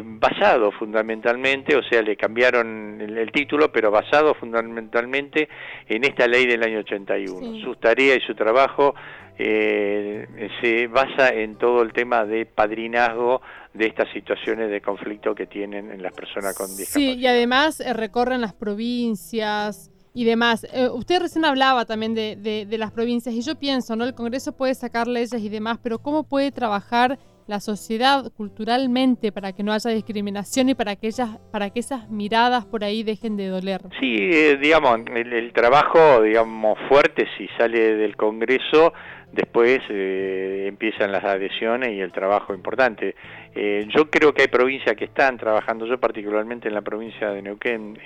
basado 0.04 0.72
fundamentalmente, 0.72 1.76
o 1.76 1.82
sea, 1.84 2.02
le 2.02 2.16
cambiaron 2.16 3.00
el, 3.00 3.30
título, 3.30 3.70
pero 3.70 3.90
basado 3.90 4.34
fundamentalmente 4.34 5.48
en 5.88 6.04
esta 6.04 6.26
ley 6.26 6.46
del 6.46 6.62
año 6.62 6.80
81. 6.80 7.60
Su 7.64 7.76
tarea 7.76 8.16
y 8.16 8.20
su 8.20 8.34
trabajo 8.34 8.94
eh, 9.38 10.48
se 10.60 10.86
basa 10.86 11.28
en 11.28 11.56
todo 11.56 11.82
el 11.82 11.92
tema 11.92 12.24
de 12.24 12.46
padrinazgo 12.46 13.42
de 13.74 13.86
estas 13.86 14.10
situaciones 14.12 14.70
de 14.70 14.80
conflicto 14.80 15.34
que 15.34 15.46
tienen 15.46 15.90
en 15.90 16.02
las 16.02 16.12
personas 16.14 16.56
con 16.56 16.68
discapacidad. 16.68 17.12
Sí, 17.14 17.18
y 17.18 17.26
además 17.26 17.80
eh, 17.80 17.92
recorren 17.92 18.40
las 18.40 18.54
provincias 18.54 19.90
y 20.14 20.24
demás. 20.24 20.66
Eh, 20.72 20.88
usted 20.88 21.20
recién 21.20 21.44
hablaba 21.44 21.84
también 21.84 22.14
de, 22.14 22.36
de, 22.36 22.78
las 22.78 22.90
provincias 22.90 23.34
y 23.34 23.42
yo 23.42 23.56
pienso, 23.56 23.96
¿no? 23.96 24.04
El 24.04 24.14
Congreso 24.14 24.56
puede 24.56 24.74
sacar 24.74 25.06
leyes 25.06 25.34
y 25.34 25.48
demás, 25.50 25.78
pero 25.82 25.98
¿cómo 25.98 26.24
puede 26.24 26.50
trabajar 26.52 27.18
la 27.46 27.60
sociedad 27.60 28.32
culturalmente 28.36 29.32
para 29.32 29.52
que 29.52 29.62
no 29.62 29.72
haya 29.72 29.90
discriminación 29.90 30.68
y 30.68 30.74
para 30.74 30.96
que 30.96 31.06
ellas, 31.08 31.38
para 31.52 31.70
que 31.70 31.80
esas 31.80 32.08
miradas 32.08 32.64
por 32.64 32.84
ahí 32.84 33.02
dejen 33.02 33.36
de 33.36 33.48
doler? 33.48 33.82
Sí, 34.00 34.16
eh, 34.18 34.58
digamos, 34.60 35.00
el, 35.14 35.52
trabajo, 35.52 36.22
digamos, 36.22 36.78
fuerte 36.88 37.26
si 37.36 37.48
sale 37.58 37.96
del 37.96 38.16
Congreso 38.16 38.92
después 39.32 39.80
eh, 39.90 40.64
empiezan 40.66 41.12
las 41.12 41.22
adhesiones 41.24 41.90
y 41.90 42.00
el 42.00 42.10
trabajo 42.10 42.54
importante. 42.54 43.14
Eh, 43.54 43.86
yo 43.94 44.08
creo 44.08 44.32
que 44.32 44.42
hay 44.42 44.48
provincias 44.48 44.96
que 44.96 45.04
están 45.04 45.36
trabajando, 45.36 45.86
yo 45.86 45.98
particularmente 46.00 46.68
en 46.68 46.74
la 46.74 46.80
provincia 46.80 47.30
de 47.30 47.42
Neuquén 47.42 47.98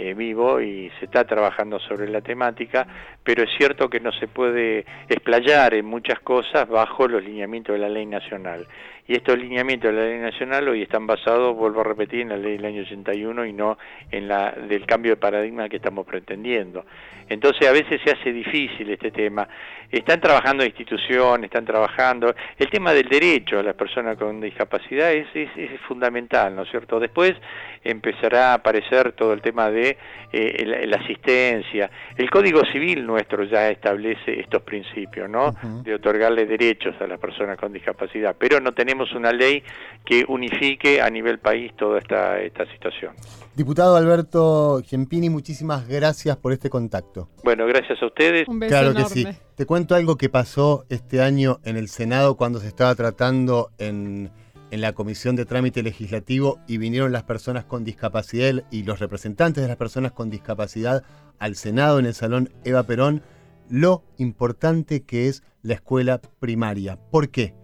eh, 0.00 0.14
vivo 0.14 0.60
y 0.60 0.90
se 0.98 1.04
está 1.04 1.24
trabajando 1.24 1.78
sobre 1.78 2.08
la 2.08 2.20
temática, 2.22 2.86
pero 3.22 3.42
es 3.42 3.50
cierto 3.56 3.90
que 3.90 4.00
no 4.00 4.12
se 4.12 4.28
puede 4.28 4.86
explayar 5.08 5.74
en 5.74 5.84
muchas 5.84 6.20
cosas 6.20 6.68
bajo 6.68 7.06
los 7.06 7.22
lineamientos 7.22 7.74
de 7.74 7.80
la 7.80 7.88
ley 7.88 8.06
nacional. 8.06 8.66
Y 9.10 9.16
estos 9.16 9.36
lineamientos 9.36 9.92
de 9.92 10.00
la 10.00 10.06
ley 10.06 10.18
nacional 10.20 10.68
hoy 10.68 10.82
están 10.82 11.04
basados, 11.04 11.56
vuelvo 11.56 11.80
a 11.80 11.82
repetir, 11.82 12.20
en 12.20 12.28
la 12.28 12.36
ley 12.36 12.52
del 12.58 12.64
año 12.64 12.82
81 12.82 13.44
y 13.44 13.52
no 13.52 13.76
en 14.08 14.28
la 14.28 14.52
del 14.52 14.86
cambio 14.86 15.10
de 15.10 15.16
paradigma 15.16 15.68
que 15.68 15.78
estamos 15.78 16.06
pretendiendo. 16.06 16.84
Entonces 17.28 17.66
a 17.68 17.72
veces 17.72 18.00
se 18.04 18.12
hace 18.12 18.32
difícil 18.32 18.88
este 18.90 19.10
tema. 19.10 19.48
Están 19.90 20.20
trabajando 20.20 20.64
instituciones, 20.64 21.46
están 21.46 21.64
trabajando. 21.64 22.32
El 22.56 22.70
tema 22.70 22.92
del 22.92 23.08
derecho 23.08 23.58
a 23.58 23.62
las 23.64 23.74
personas 23.74 24.16
con 24.16 24.40
discapacidad 24.40 25.12
es, 25.12 25.26
es, 25.34 25.80
fundamental, 25.88 26.54
¿no 26.54 26.62
es 26.62 26.70
cierto? 26.70 27.00
Después 27.00 27.34
empezará 27.82 28.50
a 28.50 28.54
aparecer 28.54 29.12
todo 29.12 29.32
el 29.32 29.42
tema 29.42 29.70
de 29.70 29.96
eh, 30.32 30.86
la, 30.86 30.96
asistencia. 30.98 31.90
El 32.16 32.30
Código 32.30 32.64
Civil 32.66 33.04
nuestro 33.04 33.42
ya 33.44 33.70
establece 33.70 34.38
estos 34.38 34.62
principios, 34.62 35.28
¿no? 35.28 35.54
De 35.82 35.94
otorgarle 35.94 36.46
derechos 36.46 36.94
a 37.00 37.06
las 37.06 37.18
personas 37.18 37.58
con 37.58 37.72
discapacidad, 37.72 38.36
pero 38.38 38.60
no 38.60 38.72
tenemos 38.72 38.99
una 39.12 39.32
ley 39.32 39.62
que 40.04 40.24
unifique 40.28 41.00
a 41.00 41.10
nivel 41.10 41.38
país 41.38 41.72
toda 41.76 41.98
esta, 41.98 42.40
esta 42.40 42.66
situación. 42.72 43.14
Diputado 43.54 43.96
Alberto 43.96 44.80
Gempini, 44.86 45.28
muchísimas 45.28 45.86
gracias 45.86 46.36
por 46.36 46.52
este 46.52 46.70
contacto. 46.70 47.28
Bueno, 47.44 47.66
gracias 47.66 48.02
a 48.02 48.06
ustedes. 48.06 48.48
Un 48.48 48.60
beso 48.60 48.70
claro 48.70 48.94
que 48.94 49.04
sí. 49.04 49.26
Te 49.54 49.66
cuento 49.66 49.94
algo 49.94 50.16
que 50.16 50.28
pasó 50.28 50.84
este 50.88 51.20
año 51.20 51.60
en 51.64 51.76
el 51.76 51.88
Senado 51.88 52.36
cuando 52.36 52.60
se 52.60 52.68
estaba 52.68 52.94
tratando 52.94 53.70
en, 53.78 54.30
en 54.70 54.80
la 54.80 54.92
Comisión 54.92 55.36
de 55.36 55.44
Trámite 55.44 55.82
Legislativo 55.82 56.60
y 56.66 56.78
vinieron 56.78 57.12
las 57.12 57.24
personas 57.24 57.64
con 57.64 57.84
discapacidad 57.84 58.64
y 58.70 58.84
los 58.84 59.00
representantes 59.00 59.62
de 59.62 59.68
las 59.68 59.76
personas 59.76 60.12
con 60.12 60.30
discapacidad 60.30 61.04
al 61.38 61.56
Senado 61.56 61.98
en 61.98 62.06
el 62.06 62.14
Salón 62.14 62.50
Eva 62.64 62.84
Perón, 62.84 63.22
lo 63.68 64.04
importante 64.18 65.02
que 65.02 65.28
es 65.28 65.42
la 65.62 65.74
escuela 65.74 66.20
primaria. 66.38 66.98
¿Por 67.10 67.30
qué? 67.30 67.54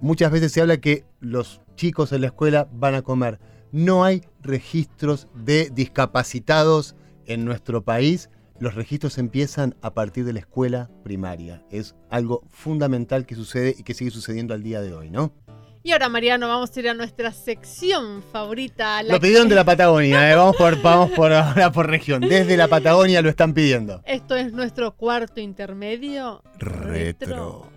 Muchas 0.00 0.30
veces 0.30 0.52
se 0.52 0.60
habla 0.60 0.78
que 0.78 1.04
los 1.20 1.60
chicos 1.76 2.12
en 2.12 2.20
la 2.20 2.28
escuela 2.28 2.68
van 2.72 2.94
a 2.94 3.02
comer 3.02 3.38
no 3.74 4.04
hay 4.04 4.22
registros 4.40 5.26
de 5.34 5.68
discapacitados 5.68 6.94
en 7.26 7.44
nuestro 7.44 7.82
país. 7.82 8.30
Los 8.60 8.76
registros 8.76 9.18
empiezan 9.18 9.74
a 9.82 9.94
partir 9.94 10.24
de 10.24 10.32
la 10.32 10.38
escuela 10.38 10.88
primaria. 11.02 11.64
Es 11.72 11.96
algo 12.08 12.44
fundamental 12.50 13.26
que 13.26 13.34
sucede 13.34 13.74
y 13.76 13.82
que 13.82 13.94
sigue 13.94 14.12
sucediendo 14.12 14.54
al 14.54 14.62
día 14.62 14.80
de 14.80 14.94
hoy, 14.94 15.10
¿no? 15.10 15.34
Y 15.82 15.90
ahora, 15.90 16.08
Mariano, 16.08 16.46
vamos 16.46 16.74
a 16.74 16.80
ir 16.80 16.88
a 16.88 16.94
nuestra 16.94 17.32
sección 17.32 18.22
favorita. 18.22 19.02
lo 19.02 19.18
pidieron 19.18 19.48
de 19.48 19.56
la 19.56 19.64
Patagonia, 19.64 20.30
¿eh? 20.30 20.36
vamos, 20.36 20.54
por, 20.54 20.80
vamos 20.80 21.10
por 21.10 21.32
ahora 21.32 21.72
por 21.72 21.88
región. 21.88 22.20
Desde 22.20 22.56
la 22.56 22.68
Patagonia 22.68 23.22
lo 23.22 23.28
están 23.28 23.54
pidiendo. 23.54 24.02
Esto 24.06 24.36
es 24.36 24.52
nuestro 24.52 24.94
cuarto 24.94 25.40
intermedio. 25.40 26.44
Retro. 26.60 27.73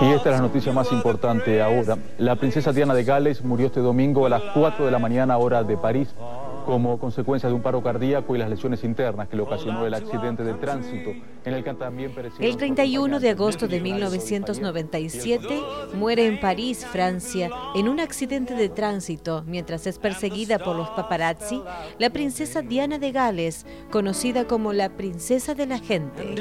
Y 0.00 0.12
esta 0.12 0.30
es 0.30 0.36
la 0.36 0.42
noticia 0.42 0.72
más 0.72 0.92
importante 0.92 1.60
ahora. 1.60 1.98
La 2.18 2.36
princesa 2.36 2.72
Diana 2.72 2.94
de 2.94 3.04
Gales 3.04 3.42
murió 3.42 3.66
este 3.66 3.80
domingo 3.80 4.26
a 4.26 4.28
las 4.28 4.42
4 4.54 4.84
de 4.84 4.90
la 4.90 4.98
mañana 4.98 5.36
hora 5.38 5.64
de 5.64 5.76
París 5.76 6.14
como 6.68 6.98
consecuencia 6.98 7.48
de 7.48 7.54
un 7.54 7.62
paro 7.62 7.82
cardíaco 7.82 8.36
y 8.36 8.38
las 8.38 8.50
lesiones 8.50 8.84
internas 8.84 9.26
que 9.26 9.36
le 9.36 9.42
ocasionó 9.42 9.86
el 9.86 9.94
accidente 9.94 10.44
de 10.44 10.52
tránsito 10.52 11.12
en 11.46 11.54
el 11.54 11.64
que 11.64 11.72
también 11.72 12.14
pereció... 12.14 12.44
El 12.44 12.58
31 12.58 13.20
de 13.20 13.30
agosto 13.30 13.66
de 13.66 13.80
1997 13.80 15.62
muere 15.94 16.26
en 16.26 16.38
París, 16.38 16.84
Francia, 16.84 17.48
en 17.74 17.88
un 17.88 18.00
accidente 18.00 18.52
de 18.52 18.68
tránsito 18.68 19.44
mientras 19.46 19.86
es 19.86 19.98
perseguida 19.98 20.58
por 20.58 20.76
los 20.76 20.90
paparazzi 20.90 21.62
la 21.98 22.10
princesa 22.10 22.60
Diana 22.60 22.98
de 22.98 23.12
Gales, 23.12 23.64
conocida 23.90 24.46
como 24.46 24.74
la 24.74 24.90
princesa 24.90 25.54
de 25.54 25.66
la 25.66 25.78
gente. 25.78 26.34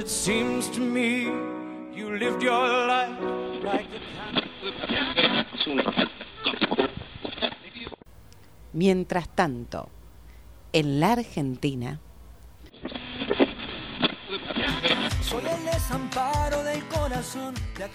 Mientras 8.74 9.30
tanto, 9.30 9.88
en 10.78 11.00
la 11.00 11.14
Argentina, 11.14 12.00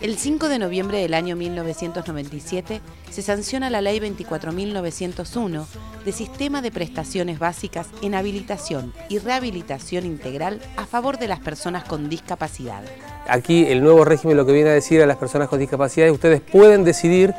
el 0.01 0.17
5 0.17 0.49
de 0.49 0.59
noviembre 0.59 0.99
del 0.99 1.15
año 1.15 1.37
1997 1.37 2.81
se 3.09 3.23
sanciona 3.23 3.71
la 3.71 3.83
Ley 3.83 4.01
24.901 4.01 5.65
de 6.05 6.11
Sistema 6.13 6.61
de 6.61 6.73
Prestaciones 6.73 7.39
Básicas 7.39 7.87
en 8.03 8.17
Habilitación 8.17 8.93
y 9.09 9.21
Rehabilitación 9.21 10.05
Integral 10.05 10.61
a 10.77 10.85
favor 10.85 11.19
de 11.19 11.29
las 11.29 11.39
personas 11.39 11.85
con 11.85 12.09
discapacidad. 12.09 12.83
Aquí 13.29 13.65
el 13.67 13.81
nuevo 13.81 14.05
régimen 14.05 14.37
lo 14.37 14.45
que 14.45 14.53
viene 14.53 14.71
a 14.71 14.75
decir 14.75 15.01
a 15.01 15.07
las 15.07 15.19
personas 15.19 15.49
con 15.49 15.61
discapacidad 15.61 16.09
es 16.09 16.13
ustedes 16.13 16.41
pueden 16.41 16.83
decidir 16.83 17.33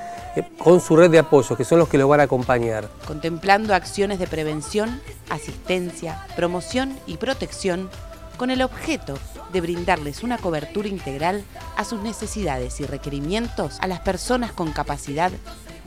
con 0.58 0.82
su 0.82 0.96
red 0.96 1.12
de 1.12 1.20
apoyo, 1.20 1.56
que 1.56 1.64
son 1.64 1.80
los 1.80 1.90
que 1.90 1.98
los 1.98 2.10
van 2.10 2.20
a 2.20 2.24
acompañar. 2.24 2.90
Contemplando 3.06 3.76
acciones 3.76 4.20
de 4.20 4.28
prevención, 4.28 5.02
asistencia, 5.30 6.26
promoción 6.36 6.98
y 7.06 7.18
protección 7.18 7.90
con 8.38 8.50
el 8.50 8.62
objeto 8.62 9.18
de 9.52 9.62
brindarles 9.62 10.24
una 10.24 10.38
cobertura 10.38 10.88
integral 10.88 11.44
a 11.78 11.86
sus 11.86 12.02
necesidades 12.02 12.80
y 12.80 12.86
requerimientos 12.86 13.78
a 13.80 13.88
las 13.88 14.00
personas 14.00 14.52
con 14.52 14.72
capacidad 14.72 15.32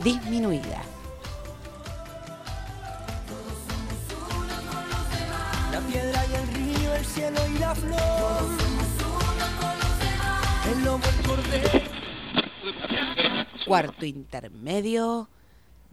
disminuida. 0.03 0.83
La 5.73 5.81
piedra 5.81 6.25
y 6.27 6.35
el 6.35 6.55
río, 6.55 6.95
el 6.95 7.05
cielo 7.05 7.41
y 7.55 7.59
la 7.59 7.75
flor. 7.75 8.43
El 10.73 10.85
lobo, 10.85 11.03
el 11.05 11.27
cordero. 11.27 11.86
Cuarto 13.67 14.07
intermedio, 14.07 15.29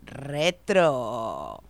retro. 0.05 1.63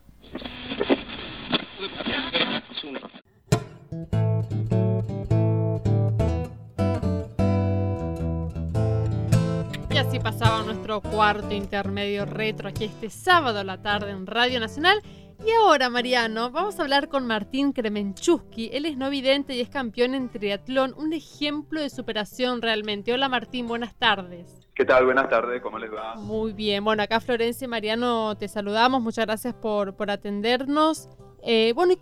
Y 9.90 9.98
así 9.98 10.20
pasaba 10.20 10.64
nuestro 10.64 11.00
cuarto 11.00 11.54
intermedio 11.54 12.26
retro 12.26 12.68
aquí 12.68 12.84
este 12.84 13.10
sábado 13.10 13.60
a 13.60 13.64
la 13.64 13.82
tarde 13.82 14.12
en 14.12 14.28
Radio 14.28 14.60
Nacional. 14.60 15.02
Y 15.40 15.52
ahora, 15.52 15.90
Mariano, 15.90 16.52
vamos 16.52 16.80
a 16.80 16.84
hablar 16.84 17.10
con 17.10 17.25
Martín 17.28 17.74
Kremenchuski. 17.74 18.70
Él 18.74 18.86
es 18.86 18.98
no 18.98 19.10
vidente 19.10 19.54
y 19.56 19.62
es 19.62 19.70
campeón 19.70 20.16
en 20.16 20.30
triatlón, 20.30 20.94
un 20.98 21.13
ejemplo 21.13 21.82
de 21.82 21.90
superación 21.90 22.62
realmente. 22.62 23.13
Hola 23.13 23.30
Martín, 23.30 23.68
buenas 23.68 23.96
tardes. 23.96 24.68
¿Qué 24.74 24.86
tal? 24.86 25.06
Buenas 25.06 25.30
tardes, 25.30 25.62
¿cómo 25.62 25.78
les 25.80 25.94
va? 25.94 26.16
Muy 26.16 26.54
bien, 26.54 26.84
bueno, 26.84 27.04
acá 27.04 27.20
Florencia 27.20 27.66
y 27.66 27.68
Mariano 27.68 28.36
te 28.38 28.48
saludamos, 28.48 29.02
muchas 29.02 29.25
gracias 29.25 29.54
por, 29.54 29.96
por 29.96 30.10
atendernos. 30.10 31.10
Eh, 31.44 31.74
bueno, 31.75 31.94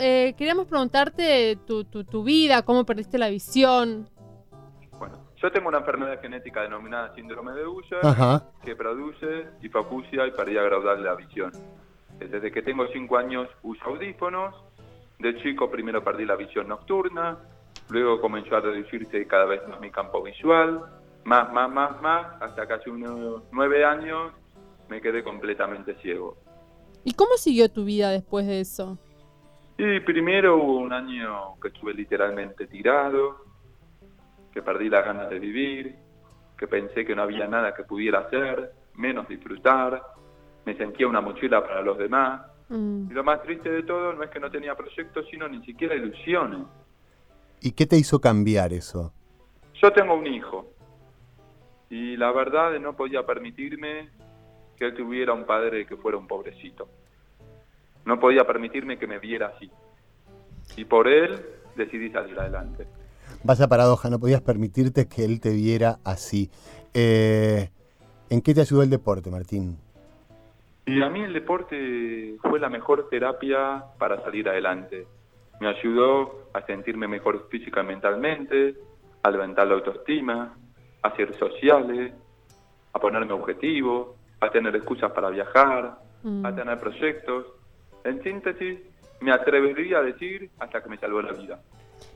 eh, 0.00 0.34
queríamos 0.36 0.66
preguntarte 0.66 1.56
tu, 1.66 1.84
tu, 1.84 2.24
vida, 2.24 2.62
cómo 2.62 2.84
perdiste 2.84 3.18
la 3.18 3.28
visión. 3.28 4.08
Bueno, 4.98 5.18
yo 5.36 5.52
tengo 5.52 5.68
una 5.68 5.78
enfermedad 5.78 6.20
genética 6.20 6.62
denominada 6.62 7.14
síndrome 7.14 7.52
de 7.52 7.66
Usher, 7.66 8.00
que 8.64 8.74
produce 8.74 9.46
hipoacusia 9.62 10.26
y 10.26 10.30
pérdida 10.32 10.62
gradual 10.62 10.96
de 10.96 11.04
la 11.04 11.14
visión. 11.14 11.52
Desde 12.18 12.50
que 12.50 12.62
tengo 12.62 12.86
cinco 12.88 13.16
años 13.16 13.48
uso 13.62 13.84
audífonos. 13.84 14.54
De 15.18 15.36
chico 15.42 15.70
primero 15.70 16.02
perdí 16.04 16.24
la 16.24 16.36
visión 16.36 16.68
nocturna, 16.68 17.38
luego 17.88 18.20
comenzó 18.20 18.56
a 18.56 18.60
reducirse 18.60 19.26
cada 19.26 19.46
vez 19.46 19.66
más 19.66 19.80
mi 19.80 19.90
campo 19.90 20.22
visual, 20.22 20.80
más, 21.24 21.52
más, 21.52 21.68
más, 21.70 22.00
más, 22.00 22.40
hasta 22.40 22.68
casi 22.68 22.88
unos 22.88 23.42
nueve 23.50 23.84
años 23.84 24.32
me 24.88 25.00
quedé 25.00 25.24
completamente 25.24 25.94
ciego. 25.96 26.36
¿Y 27.04 27.14
cómo 27.14 27.36
siguió 27.36 27.68
tu 27.68 27.84
vida 27.84 28.10
después 28.10 28.46
de 28.46 28.60
eso? 28.60 28.98
Y 29.76 30.00
primero 30.00 30.56
hubo 30.56 30.78
un 30.78 30.92
año 30.92 31.58
que 31.60 31.68
estuve 31.68 31.94
literalmente 31.94 32.66
tirado, 32.66 33.44
que 34.52 34.62
perdí 34.62 34.88
las 34.88 35.04
ganas 35.04 35.30
de 35.30 35.38
vivir, 35.38 35.96
que 36.56 36.66
pensé 36.66 37.04
que 37.04 37.14
no 37.14 37.22
había 37.22 37.46
nada 37.46 37.74
que 37.74 37.84
pudiera 37.84 38.20
hacer, 38.20 38.72
menos 38.94 39.28
disfrutar, 39.28 40.02
me 40.64 40.76
sentía 40.76 41.06
una 41.06 41.20
mochila 41.20 41.62
para 41.62 41.82
los 41.82 41.98
demás. 41.98 42.42
Mm. 42.68 43.10
Y 43.10 43.14
lo 43.14 43.24
más 43.24 43.42
triste 43.42 43.70
de 43.70 43.82
todo 43.82 44.12
no 44.12 44.22
es 44.22 44.30
que 44.30 44.40
no 44.40 44.50
tenía 44.50 44.74
proyectos, 44.74 45.26
sino 45.30 45.48
ni 45.48 45.64
siquiera 45.64 45.94
ilusiones. 45.94 46.60
¿Y 47.60 47.72
qué 47.72 47.86
te 47.86 47.96
hizo 47.96 48.20
cambiar 48.20 48.72
eso? 48.72 49.12
Yo 49.82 49.92
tengo 49.92 50.14
un 50.14 50.26
hijo 50.26 50.72
y 51.90 52.16
la 52.16 52.30
verdad 52.32 52.78
no 52.78 52.94
podía 52.94 53.24
permitirme 53.24 54.10
que 54.76 54.86
él 54.86 54.94
tuviera 54.94 55.32
un 55.32 55.44
padre 55.44 55.86
que 55.86 55.96
fuera 55.96 56.18
un 56.18 56.26
pobrecito. 56.26 56.88
No 58.04 58.20
podía 58.20 58.46
permitirme 58.46 58.98
que 58.98 59.06
me 59.06 59.18
viera 59.18 59.52
así. 59.56 59.70
Y 60.76 60.84
por 60.84 61.08
él 61.08 61.44
decidí 61.76 62.10
salir 62.10 62.38
adelante. 62.38 62.86
Vaya 63.44 63.68
paradoja, 63.68 64.10
no 64.10 64.18
podías 64.18 64.40
permitirte 64.40 65.08
que 65.08 65.24
él 65.24 65.40
te 65.40 65.50
viera 65.50 65.98
así. 66.04 66.50
Eh, 66.94 67.70
¿En 68.30 68.40
qué 68.40 68.54
te 68.54 68.60
ayudó 68.60 68.82
el 68.82 68.90
deporte, 68.90 69.30
Martín? 69.30 69.78
Y 70.88 71.02
a 71.02 71.10
mí 71.10 71.20
el 71.22 71.34
deporte 71.34 72.36
fue 72.40 72.58
la 72.58 72.70
mejor 72.70 73.10
terapia 73.10 73.84
para 73.98 74.22
salir 74.22 74.48
adelante. 74.48 75.06
Me 75.60 75.68
ayudó 75.68 76.48
a 76.54 76.64
sentirme 76.64 77.06
mejor 77.06 77.46
física 77.50 77.82
y 77.82 77.86
mentalmente, 77.86 78.74
a 79.22 79.30
levantar 79.30 79.66
la 79.66 79.74
autoestima, 79.74 80.56
a 81.02 81.14
ser 81.14 81.34
sociales, 81.34 82.14
a 82.94 82.98
ponerme 82.98 83.34
objetivos, 83.34 84.16
a 84.40 84.48
tener 84.50 84.74
excusas 84.76 85.12
para 85.12 85.28
viajar, 85.28 85.98
mm. 86.22 86.46
a 86.46 86.54
tener 86.54 86.78
proyectos. 86.78 87.44
En 88.04 88.22
síntesis, 88.22 88.78
me 89.20 89.30
atrevería 89.30 89.98
a 89.98 90.02
decir 90.02 90.48
hasta 90.58 90.82
que 90.82 90.88
me 90.88 90.96
salvó 90.96 91.20
la 91.20 91.32
vida. 91.32 91.60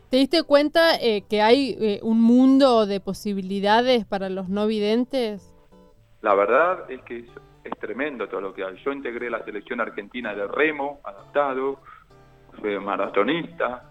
¿Te 0.08 0.16
diste 0.16 0.44
cuenta 0.44 0.94
eh, 0.94 1.24
que 1.28 1.42
hay 1.42 1.76
eh, 1.78 2.00
un 2.02 2.22
mundo 2.22 2.86
de 2.86 3.00
posibilidades 3.00 4.06
para 4.06 4.30
los 4.30 4.48
no 4.48 4.66
videntes? 4.66 5.54
La 6.22 6.34
verdad 6.34 6.90
es 6.90 7.02
que 7.02 7.26
es, 7.64 7.78
tremendo 7.78 8.28
todo 8.28 8.40
lo 8.40 8.54
que 8.54 8.64
hay. 8.64 8.76
Yo 8.84 8.92
integré 8.92 9.30
la 9.30 9.44
selección 9.44 9.80
argentina 9.80 10.34
de 10.34 10.46
remo, 10.46 11.00
adaptado, 11.04 11.78
fui 12.60 12.78
maratonista, 12.78 13.84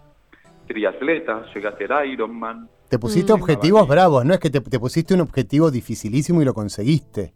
triatleta, 0.68 1.46
llegué 1.54 1.68
a 1.68 1.78
ser 1.78 1.92
Ironman. 2.08 2.70
Te 2.90 3.00
pusiste 3.00 3.34
mm. 3.34 3.36
objetivos 3.36 3.88
bravos, 3.88 4.26
no 4.26 4.34
es 4.34 4.40
que 4.40 4.50
te, 4.50 4.62
te 4.62 4.80
pusiste 4.80 5.14
un 5.14 5.22
objetivo 5.22 5.72
dificilísimo 5.72 6.42
y 6.42 6.46
lo 6.46 6.54
conseguiste. 6.54 7.34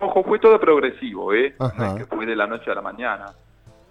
Ojo, 0.00 0.24
fue 0.24 0.38
todo 0.38 0.58
progresivo, 0.58 1.34
¿eh? 1.34 1.54
que 1.96 2.06
fue 2.06 2.24
de 2.24 2.34
la 2.34 2.46
noche 2.46 2.70
a 2.70 2.74
la 2.74 2.80
mañana. 2.80 3.26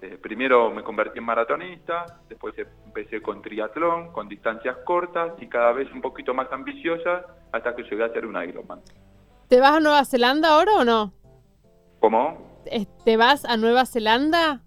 Eh, 0.02 0.18
primero 0.20 0.70
me 0.70 0.82
convertí 0.82 1.18
en 1.18 1.24
maratonista, 1.24 2.04
después 2.28 2.54
empecé 2.86 3.22
con 3.22 3.42
triatlón, 3.42 4.12
con 4.12 4.28
distancias 4.28 4.78
cortas 4.84 5.32
y 5.40 5.46
cada 5.46 5.72
vez 5.72 5.92
un 5.92 6.00
poquito 6.00 6.34
más 6.34 6.50
ambiciosa 6.50 7.26
hasta 7.52 7.76
que 7.76 7.84
llegué 7.84 8.04
a 8.04 8.12
ser 8.12 8.26
un 8.26 8.42
Ironman. 8.42 8.80
¿Te 9.48 9.60
vas 9.60 9.76
a 9.76 9.80
Nueva 9.80 10.04
Zelanda 10.04 10.48
ahora 10.48 10.72
o 10.78 10.84
no? 10.84 11.12
¿Cómo? 12.00 12.60
¿Te 13.04 13.16
vas 13.16 13.44
a 13.44 13.56
Nueva 13.56 13.86
Zelanda? 13.86 14.62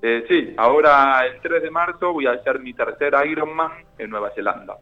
Eh, 0.00 0.24
sí, 0.28 0.54
ahora 0.56 1.26
el 1.26 1.40
3 1.40 1.62
de 1.62 1.70
marzo 1.70 2.12
voy 2.12 2.26
a 2.26 2.32
hacer 2.32 2.60
mi 2.60 2.72
tercer 2.72 3.14
Ironman 3.28 3.72
en 3.98 4.10
Nueva 4.10 4.30
Zelanda. 4.34 4.76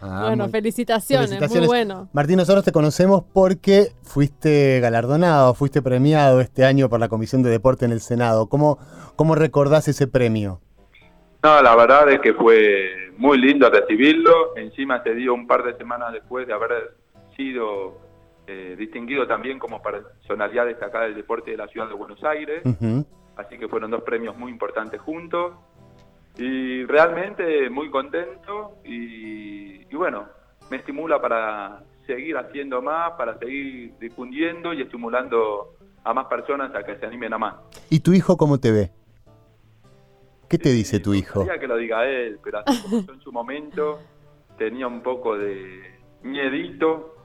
Ah, 0.00 0.24
bueno, 0.26 0.48
felicitaciones, 0.48 1.38
muy 1.50 1.66
bueno. 1.66 2.08
Martín, 2.12 2.36
nosotros 2.36 2.64
te 2.64 2.72
conocemos 2.72 3.22
porque 3.32 3.92
fuiste 4.02 4.80
galardonado, 4.80 5.54
fuiste 5.54 5.80
premiado 5.80 6.40
este 6.40 6.64
año 6.64 6.88
por 6.88 6.98
la 6.98 7.08
Comisión 7.08 7.42
de 7.42 7.50
Deporte 7.50 7.84
en 7.84 7.92
el 7.92 8.00
Senado. 8.00 8.48
¿Cómo, 8.48 8.78
cómo 9.14 9.36
recordás 9.36 9.86
ese 9.86 10.08
premio? 10.08 10.60
No, 11.44 11.62
la 11.62 11.76
verdad 11.76 12.10
es 12.10 12.20
que 12.20 12.34
fue 12.34 13.12
muy 13.16 13.38
lindo 13.38 13.70
recibirlo. 13.70 14.56
Encima 14.56 15.02
se 15.04 15.14
dio 15.14 15.34
un 15.34 15.46
par 15.46 15.62
de 15.62 15.76
semanas 15.76 16.12
después 16.12 16.46
de 16.48 16.52
haber 16.52 16.96
sido 17.36 18.00
eh, 18.52 18.76
distinguido 18.76 19.26
también 19.26 19.58
como 19.58 19.80
personalidad 19.80 20.66
destacada 20.66 21.04
del 21.04 21.14
deporte 21.14 21.52
de 21.52 21.56
la 21.56 21.68
ciudad 21.68 21.88
de 21.88 21.94
Buenos 21.94 22.22
Aires. 22.22 22.62
Así 23.36 23.56
que 23.58 23.66
fueron 23.66 23.90
dos 23.90 24.02
premios 24.02 24.36
muy 24.36 24.52
importantes 24.52 25.00
juntos. 25.00 25.54
Y 26.36 26.84
realmente 26.84 27.70
muy 27.70 27.90
contento 27.90 28.78
y, 28.84 29.84
bueno, 29.94 30.26
me 30.70 30.78
estimula 30.78 31.20
para 31.20 31.82
seguir 32.06 32.36
haciendo 32.36 32.82
más, 32.82 33.12
para 33.12 33.38
seguir 33.38 33.94
difundiendo 33.98 34.72
y 34.74 34.82
estimulando 34.82 35.76
a 36.04 36.12
más 36.12 36.26
personas 36.26 36.74
a 36.74 36.82
que 36.82 36.96
se 36.96 37.06
animen 37.06 37.32
a 37.32 37.38
más. 37.38 37.54
¿Y 37.88 38.00
tu 38.00 38.12
hijo 38.12 38.36
cómo 38.36 38.58
te 38.58 38.70
ve? 38.70 38.90
¿Qué 40.48 40.58
te 40.58 40.70
dice 40.70 41.00
tu 41.00 41.14
hijo? 41.14 41.46
que 41.58 41.66
lo 41.66 41.76
diga 41.76 42.06
él, 42.06 42.38
pero 42.42 42.58
así 42.66 42.82
como 42.82 43.12
en 43.12 43.20
su 43.20 43.32
momento 43.32 44.00
tenía 44.58 44.86
un 44.86 45.02
poco 45.02 45.38
de 45.38 45.98
miedito 46.22 47.21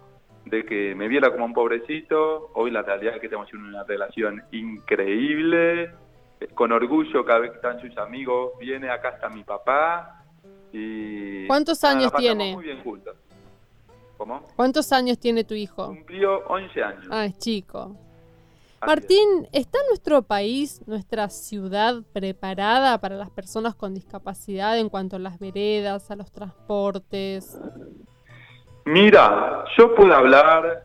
de 0.49 0.65
que 0.65 0.95
me 0.95 1.07
viera 1.07 1.31
como 1.31 1.45
un 1.45 1.53
pobrecito. 1.53 2.51
Hoy 2.53 2.71
la 2.71 2.81
realidad 2.81 3.15
es 3.15 3.21
que 3.21 3.29
tenemos 3.29 3.53
una 3.53 3.83
relación 3.83 4.43
increíble 4.51 5.91
con 6.53 6.71
orgullo 6.71 7.25
cada 7.25 7.39
vez 7.39 7.51
que 7.51 7.57
están 7.57 7.81
sus 7.81 7.97
amigos, 7.97 8.51
viene 8.60 8.89
acá 8.89 9.10
está 9.10 9.29
mi 9.29 9.43
papá 9.43 10.23
y... 10.71 11.47
¿Cuántos 11.47 11.83
años 11.83 12.12
tiene? 12.13 12.53
Muy 12.53 12.65
bien 12.65 12.83
juntos. 12.83 13.15
¿Cómo? 14.17 14.43
¿Cuántos 14.55 14.91
años 14.91 15.19
tiene 15.19 15.43
tu 15.43 15.53
hijo? 15.53 15.88
Cumplió 15.88 16.39
11 16.47 16.83
años. 16.83 17.07
Ah, 17.12 17.25
es 17.25 17.38
chico. 17.38 17.95
Martín, 18.86 19.47
¿está 19.51 19.79
nuestro 19.89 20.21
país, 20.21 20.81
nuestra 20.86 21.29
ciudad 21.29 22.03
preparada 22.13 22.99
para 22.99 23.15
las 23.15 23.31
personas 23.31 23.73
con 23.75 23.95
discapacidad 23.95 24.77
en 24.77 24.89
cuanto 24.89 25.15
a 25.15 25.19
las 25.19 25.39
veredas, 25.39 26.12
a 26.12 26.15
los 26.15 26.31
transportes? 26.31 27.57
Mira, 28.88 29.65
yo 29.78 29.93
puedo 29.93 30.15
hablar 30.15 30.84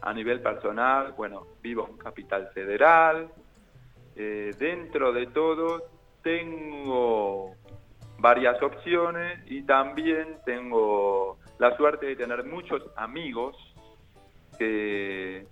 a 0.00 0.14
nivel 0.14 0.40
personal, 0.40 1.12
bueno, 1.14 1.48
vivo 1.60 1.86
en 1.86 1.98
Capital 1.98 2.48
Federal, 2.54 3.28
eh, 4.16 4.52
dentro 4.58 5.12
de 5.12 5.26
todo 5.26 5.82
tengo 6.22 7.54
varias 8.16 8.62
opciones 8.62 9.40
y 9.50 9.64
también 9.64 10.38
tengo 10.46 11.36
la 11.58 11.76
suerte 11.76 12.06
de 12.06 12.16
tener 12.16 12.42
muchos 12.44 12.84
amigos 12.96 13.54
que, 14.58 15.46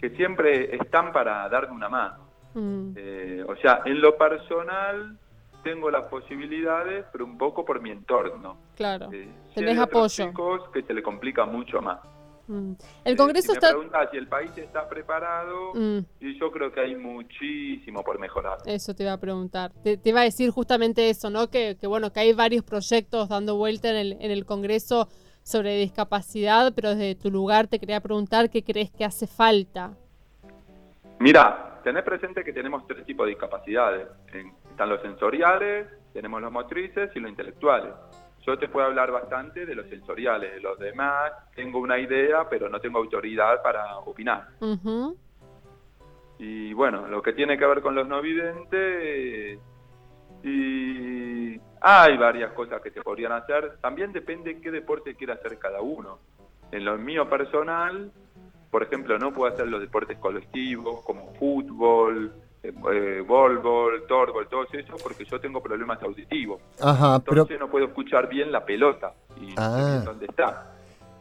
que 0.00 0.10
siempre 0.10 0.76
están 0.76 1.12
para 1.12 1.48
darme 1.48 1.74
una 1.74 1.88
mano. 1.88 2.28
Mm. 2.54 2.92
Eh, 2.94 3.44
o 3.44 3.56
sea, 3.56 3.82
en 3.84 4.00
lo 4.00 4.16
personal 4.16 5.18
tengo 5.62 5.90
las 5.90 6.04
posibilidades, 6.04 7.06
pero 7.12 7.24
un 7.24 7.36
poco 7.38 7.64
por 7.64 7.80
mi 7.80 7.90
entorno. 7.90 8.58
Claro, 8.76 9.10
eh, 9.12 9.28
tenés 9.54 9.78
apoyo. 9.78 10.32
que 10.72 10.82
se 10.82 10.94
le 10.94 11.02
complica 11.02 11.44
mucho 11.44 11.80
más. 11.80 12.00
Mm. 12.48 12.72
El 13.04 13.16
Congreso 13.16 13.52
está... 13.52 13.74
si 14.10 14.16
el 14.16 14.26
país 14.26 14.50
está 14.56 14.88
preparado 14.88 15.74
mm. 15.74 15.98
y 16.20 16.38
yo 16.38 16.50
creo 16.50 16.72
que 16.72 16.80
hay 16.80 16.96
muchísimo 16.96 18.02
por 18.02 18.18
mejorar. 18.18 18.58
Eso 18.64 18.94
te 18.94 19.02
iba 19.02 19.12
a 19.12 19.20
preguntar. 19.20 19.70
Te, 19.82 20.00
iba 20.02 20.20
a 20.22 20.24
decir 20.24 20.50
justamente 20.50 21.10
eso, 21.10 21.28
¿no? 21.28 21.50
Que, 21.50 21.76
bueno, 21.84 22.10
que 22.12 22.20
hay 22.20 22.32
varios 22.32 22.64
proyectos 22.64 23.28
dando 23.28 23.56
vuelta 23.56 23.90
en 23.90 23.96
el, 23.96 24.12
en 24.20 24.30
el 24.30 24.46
Congreso 24.46 25.08
sobre 25.42 25.76
discapacidad, 25.76 26.72
pero 26.74 26.90
desde 26.90 27.14
tu 27.14 27.30
lugar 27.30 27.68
te 27.68 27.78
quería 27.78 28.00
preguntar 28.00 28.50
qué 28.50 28.62
crees 28.62 28.90
que 28.90 29.04
hace 29.04 29.26
falta. 29.26 29.94
Mira, 31.20 31.80
tenés 31.82 32.02
presente 32.02 32.44
que 32.44 32.52
tenemos 32.52 32.86
tres 32.86 33.04
tipos 33.04 33.26
de 33.26 33.30
discapacidades. 33.30 34.08
Están 34.78 34.90
los 34.90 35.02
sensoriales, 35.02 35.88
tenemos 36.12 36.40
los 36.40 36.52
motrices 36.52 37.10
y 37.16 37.18
los 37.18 37.28
intelectuales. 37.28 37.92
Yo 38.46 38.56
te 38.56 38.68
puedo 38.68 38.86
hablar 38.86 39.10
bastante 39.10 39.66
de 39.66 39.74
los 39.74 39.88
sensoriales, 39.88 40.54
de 40.54 40.60
los 40.60 40.78
demás 40.78 41.32
tengo 41.56 41.80
una 41.80 41.98
idea, 41.98 42.48
pero 42.48 42.68
no 42.68 42.78
tengo 42.78 43.00
autoridad 43.00 43.60
para 43.60 43.98
opinar. 43.98 44.50
Y 46.38 46.72
bueno, 46.74 47.08
lo 47.08 47.20
que 47.20 47.32
tiene 47.32 47.58
que 47.58 47.66
ver 47.66 47.80
con 47.80 47.96
los 47.96 48.06
no 48.06 48.22
videntes, 48.22 49.58
y 50.44 51.60
hay 51.80 52.16
varias 52.16 52.52
cosas 52.52 52.80
que 52.80 52.92
se 52.92 53.02
podrían 53.02 53.32
hacer. 53.32 53.78
También 53.80 54.12
depende 54.12 54.60
qué 54.60 54.70
deporte 54.70 55.16
quiera 55.16 55.34
hacer 55.34 55.58
cada 55.58 55.80
uno. 55.80 56.20
En 56.70 56.84
lo 56.84 56.96
mío 56.98 57.28
personal, 57.28 58.12
por 58.70 58.84
ejemplo, 58.84 59.18
no 59.18 59.32
puedo 59.32 59.52
hacer 59.52 59.66
los 59.66 59.80
deportes 59.80 60.18
colectivos 60.18 61.02
como 61.04 61.34
fútbol, 61.34 62.32
eh, 62.68 63.24
volbol, 63.26 64.06
torbol, 64.06 64.48
todo 64.48 64.64
eso, 64.72 64.94
porque 65.02 65.24
yo 65.24 65.40
tengo 65.40 65.62
problemas 65.62 66.02
auditivos. 66.02 66.60
Ajá, 66.80 67.16
Entonces 67.16 67.58
no 67.58 67.68
puedo 67.68 67.86
escuchar 67.86 68.28
bien 68.28 68.50
la 68.52 68.64
pelota 68.64 69.12
y 69.40 69.54
ah. 69.56 70.02
dónde 70.04 70.26
está. 70.26 70.74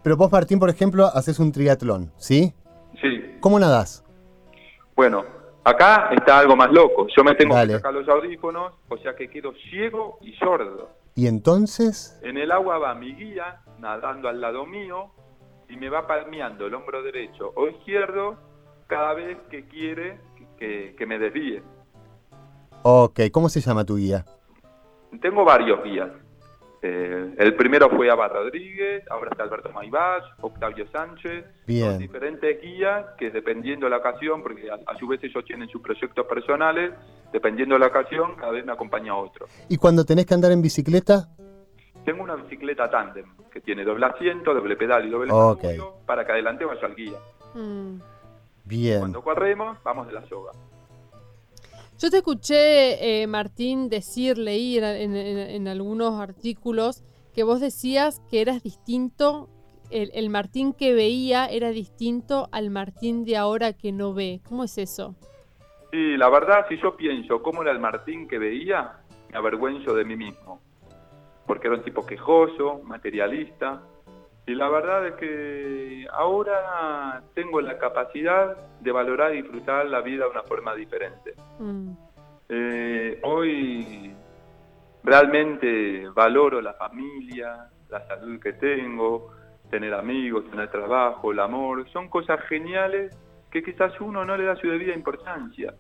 Pero 0.04 0.16
vos, 0.16 0.32
Martín, 0.32 0.60
por 0.60 0.70
ejemplo, 0.70 1.06
haces 1.06 1.40
un 1.40 1.52
triatlón, 1.52 2.12
¿sí? 2.18 2.54
Sí. 3.02 3.38
¿Cómo 3.40 3.60
nadás? 3.60 4.04
Bueno, 4.96 5.24
Acá 5.68 6.12
está 6.14 6.40
algo 6.40 6.56
más 6.56 6.72
loco. 6.72 7.08
Yo 7.14 7.26
me 7.26 7.36
tengo 7.36 7.54
que 7.54 7.74
sacar 7.74 7.94
los 7.94 8.08
audífonos, 8.08 8.72
o 8.88 8.98
sea 9.00 9.14
que 9.18 9.30
quedo 9.30 9.52
ciego 9.70 10.18
y 10.22 10.32
sordo. 10.36 10.92
¿Y 11.14 11.28
entonces? 11.28 12.18
En 12.24 12.38
el 12.38 12.54
agua 12.54 12.78
va 12.78 12.96
mi 12.96 13.14
guía 13.14 13.60
nadando 13.78 14.30
al 14.30 14.40
lado 14.40 14.66
mío 14.66 15.12
y 15.68 15.76
me 15.76 15.90
va 15.90 16.08
palmeando 16.08 16.68
el 16.68 16.74
hombro 16.74 17.04
derecho 17.04 17.52
o 17.58 17.68
izquierdo 17.68 18.38
cada 18.88 19.14
vez 19.14 19.38
que 19.52 19.68
quiere 19.68 20.22
que, 20.58 20.96
que 20.98 21.06
me 21.06 21.20
desvíe. 21.20 21.62
Ok, 22.84 23.20
¿cómo 23.32 23.50
se 23.50 23.62
llama 23.62 23.86
tu 23.86 23.98
guía? 23.98 24.26
Tengo 25.22 25.44
varios 25.44 25.84
guías. 25.84 26.10
Eh, 26.82 27.34
el 27.38 27.56
primero 27.56 27.90
fue 27.90 28.10
Abad 28.10 28.32
Rodríguez, 28.32 29.04
ahora 29.10 29.32
está 29.32 29.44
Alberto 29.44 29.72
Maibach, 29.72 30.24
Octavio 30.42 30.88
Sánchez, 30.92 31.44
Bien. 31.66 31.98
diferentes 31.98 32.62
guías 32.62 33.06
que 33.18 33.32
dependiendo 33.32 33.88
de 33.88 33.90
la 33.90 33.98
ocasión, 33.98 34.44
porque 34.44 34.70
a, 34.70 34.98
su 34.98 35.08
vez 35.08 35.24
ellos 35.24 35.44
tienen 35.44 35.68
sus 35.70 35.82
proyectos 35.82 36.26
personales, 36.28 36.94
dependiendo 37.34 37.76
de 37.76 37.80
la 37.80 37.88
ocasión, 37.88 38.36
cada 38.36 38.52
vez 38.52 38.66
me 38.66 38.72
acompaña 38.72 39.16
otro. 39.16 39.48
¿Y 39.70 39.78
cuando 39.78 40.06
tenés 40.06 40.28
que 40.28 40.36
andar 40.36 40.52
en 40.52 40.62
bicicleta? 40.62 41.28
Tengo 42.06 42.24
una 42.24 42.36
bicicleta 42.36 42.90
tándem 42.90 43.26
que 43.52 43.60
tiene 43.60 43.84
doble 43.84 44.06
asiento, 44.06 44.54
doble 44.54 44.78
pedal 44.78 45.06
y 45.06 45.10
doble 45.10 45.32
okay. 45.34 45.78
para 46.06 46.26
que 46.26 46.32
adelante 46.32 46.64
vaya 46.64 46.86
al 46.86 46.96
guía. 46.96 47.18
Mm. 47.56 47.96
Bien. 48.68 49.00
Cuando 49.00 49.24
corremos, 49.24 49.78
vamos 49.84 50.08
de 50.08 50.14
la 50.14 50.28
soga. 50.28 50.52
Yo 52.00 52.12
te 52.12 52.18
escuché, 52.18 53.22
eh, 53.22 53.28
Martín, 53.28 53.90
decir, 53.90 54.38
leí 54.38 54.78
en, 54.78 55.68
algunos 55.68 56.20
artículos 56.20 57.04
que 57.34 57.44
vos 57.44 57.60
decías 57.60 58.20
que 58.30 58.42
eras 58.42 58.62
distinto, 58.62 59.50
el, 59.90 60.30
Martín 60.30 60.74
que 60.74 60.94
veía 60.94 61.48
era 61.48 61.70
distinto 61.70 62.50
al 62.52 62.70
Martín 62.70 63.24
de 63.24 63.38
ahora 63.38 63.74
que 63.74 63.92
no 63.92 64.14
ve. 64.14 64.42
¿Cómo 64.48 64.66
es 64.66 64.78
eso? 64.78 65.16
Sí, 65.92 66.18
la 66.18 66.30
verdad, 66.30 66.66
si 66.70 66.78
yo 66.78 66.96
pienso 66.96 67.42
cómo 67.42 67.64
era 67.64 67.72
el 67.72 67.80
Martín 67.80 68.28
que 68.28 68.38
veía, 68.38 69.00
me 69.32 69.38
avergüenzo 69.38 69.96
de 69.96 70.06
mí 70.06 70.16
mismo. 70.16 70.62
Porque 71.48 71.68
era 71.68 71.78
un 71.78 71.84
tipo 71.84 72.06
quejoso, 72.06 72.82
materialista, 72.84 73.82
y 74.48 74.56
la 74.56 74.70
verdad 74.70 75.06
es 75.08 75.16
que 75.16 76.08
ahora 76.10 77.22
tengo 77.34 77.60
la 77.60 77.78
capacidad 77.78 78.56
de 78.80 78.92
valorar 78.94 79.36
y 79.36 79.42
disfrutar 79.42 79.86
la 79.88 80.00
vida 80.00 80.24
de 80.24 80.32
una 80.32 80.44
forma 80.44 80.74
diferente. 80.74 81.34
Mm. 81.60 81.92
Eh, 82.48 83.20
hoy 83.24 84.16
realmente 85.04 86.08
valoro 86.16 86.62
la 86.62 86.74
familia, 86.76 87.70
la 87.90 88.08
salud 88.08 88.40
que 88.40 88.54
tengo, 88.54 89.34
tener 89.70 89.94
amigos, 89.94 90.50
tener 90.50 90.72
trabajo, 90.72 91.34
el 91.34 91.40
amor. 91.40 91.86
Son 91.90 92.08
cosas 92.08 92.40
geniales 92.48 93.14
que 93.52 93.62
quizás 93.62 94.00
uno 94.00 94.24
no 94.24 94.38
le 94.38 94.46
da 94.46 94.56
su 94.56 94.70
debida 94.70 94.94
importancia. 94.94 95.74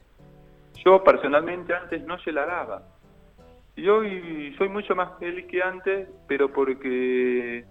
Yo 0.83 1.01
personalmente 1.05 1.73
antes 1.73 2.03
no 2.05 2.19
se 2.19 2.33
la 2.33 2.45
daba. 2.45 2.81
Y 3.77 3.87
hoy 3.87 4.53
soy 4.57 4.67
mucho 4.67 4.93
más 4.93 5.17
feliz 5.19 5.45
que 5.45 5.61
antes, 5.63 6.09
pero 6.27 6.51
porque 6.51 7.65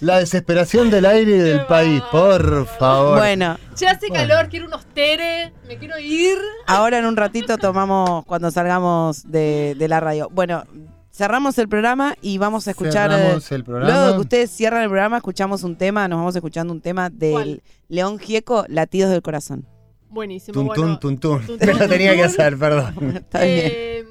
la 0.00 0.18
desesperación 0.18 0.90
del 0.90 1.06
aire 1.06 1.36
y 1.36 1.38
del 1.38 1.66
país, 1.66 2.02
por 2.10 2.66
favor. 2.66 3.18
Bueno. 3.18 3.58
Ya 3.76 3.90
hace 3.90 4.08
calor, 4.08 4.48
quiero 4.48 4.66
unos 4.66 4.86
tere, 4.86 5.52
me 5.66 5.78
quiero 5.78 5.98
ir. 5.98 6.38
Ahora 6.66 6.98
en 6.98 7.06
un 7.06 7.16
ratito 7.16 7.58
tomamos 7.58 8.24
cuando 8.24 8.50
salgamos 8.50 9.28
de, 9.30 9.74
de 9.76 9.88
la 9.88 9.98
radio. 9.98 10.28
Bueno, 10.30 10.64
cerramos 11.12 11.58
el 11.58 11.68
programa 11.68 12.14
y 12.20 12.38
vamos 12.38 12.68
a 12.68 12.70
escuchar. 12.70 13.10
Cerramos 13.10 13.52
el 13.52 13.64
programa. 13.64 13.92
Luego 13.92 14.14
que 14.14 14.20
ustedes 14.20 14.50
cierran 14.50 14.82
el 14.82 14.88
programa, 14.88 15.16
escuchamos 15.16 15.62
un 15.62 15.76
tema, 15.76 16.06
nos 16.08 16.18
vamos 16.18 16.36
escuchando 16.36 16.72
un 16.72 16.80
tema 16.80 17.10
del 17.10 17.62
León 17.88 18.18
Gieco, 18.18 18.64
Latidos 18.68 19.10
del 19.10 19.22
Corazón. 19.22 19.66
Buenísimo. 20.14 20.54
Tun, 20.54 20.66
bueno, 20.68 20.98
tun, 20.98 21.18
Lo 21.60 21.88
tenía 21.88 22.14
que 22.14 22.22
hacer, 22.22 22.56
perdón. 22.56 23.16
Está 23.16 23.42
bien. 23.42 23.58
Eh, 23.64 24.04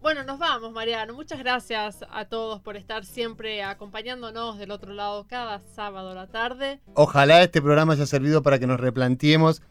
bueno, 0.00 0.24
nos 0.24 0.38
vamos, 0.38 0.72
Mariano. 0.72 1.12
Muchas 1.12 1.38
gracias 1.38 1.98
a 2.10 2.24
todos 2.24 2.60
por 2.62 2.76
estar 2.76 3.04
siempre 3.04 3.62
acompañándonos 3.62 4.58
del 4.58 4.70
otro 4.70 4.94
lado 4.94 5.26
cada 5.28 5.60
sábado 5.60 6.10
a 6.10 6.14
la 6.14 6.26
tarde. 6.26 6.80
Ojalá 6.94 7.42
este 7.42 7.60
programa 7.60 7.92
haya 7.92 8.06
servido 8.06 8.42
para 8.42 8.58
que 8.58 8.66
nos 8.66 8.80
replanteemos 8.80 9.62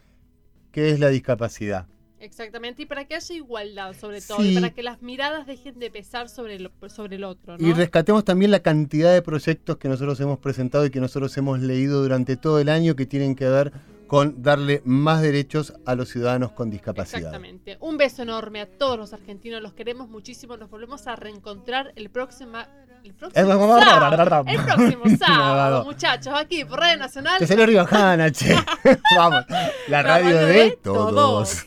qué 0.70 0.90
es 0.90 1.00
la 1.00 1.08
discapacidad. 1.08 1.86
Exactamente, 2.20 2.82
y 2.82 2.86
para 2.86 3.04
que 3.04 3.16
haya 3.16 3.34
igualdad 3.34 3.94
sobre 3.94 4.20
todo, 4.20 4.44
y 4.44 4.54
para 4.54 4.70
que 4.70 4.84
las 4.84 5.02
miradas 5.02 5.44
dejen 5.44 5.80
de 5.80 5.90
pesar 5.90 6.28
sobre 6.28 6.54
el, 6.54 6.70
sobre 6.86 7.16
el 7.16 7.24
otro. 7.24 7.56
Y 7.58 7.72
rescatemos 7.72 8.24
también 8.24 8.52
la 8.52 8.60
cantidad 8.60 9.12
de 9.12 9.22
proyectos 9.22 9.76
que 9.78 9.88
nosotros 9.88 10.20
hemos 10.20 10.38
presentado 10.38 10.86
y 10.86 10.90
que 10.90 11.00
nosotros 11.00 11.36
hemos 11.36 11.58
leído 11.58 12.00
durante 12.00 12.36
todo 12.36 12.60
el 12.60 12.68
año 12.68 12.94
que 12.94 13.06
tienen 13.06 13.34
que 13.34 13.48
ver 13.48 13.72
con 14.12 14.42
darle 14.42 14.82
más 14.84 15.22
derechos 15.22 15.72
a 15.86 15.94
los 15.94 16.10
ciudadanos 16.10 16.52
con 16.52 16.68
discapacidad. 16.68 17.20
Exactamente. 17.20 17.78
Un 17.80 17.96
beso 17.96 18.20
enorme 18.20 18.60
a 18.60 18.66
todos 18.66 18.98
los 18.98 19.14
argentinos, 19.14 19.62
los 19.62 19.72
queremos 19.72 20.10
muchísimo, 20.10 20.58
nos 20.58 20.68
volvemos 20.68 21.06
a 21.06 21.16
reencontrar 21.16 21.94
el 21.96 22.10
próximo... 22.10 22.58
El 23.02 23.14
próximo 23.14 23.78
sábado, 23.80 24.44
el 24.46 24.60
próximo 24.60 25.16
sábado 25.18 25.84
muchachos, 25.86 26.34
aquí 26.36 26.62
por 26.66 26.80
Radio 26.80 26.98
Nacional. 26.98 27.38
Que 27.38 27.46
salió 27.46 27.64
Riojana, 27.64 28.30
che. 28.30 28.54
Vamos, 29.16 29.46
la, 29.88 30.02
radio, 30.02 30.36
de, 30.44 30.78
todos. 30.82 31.64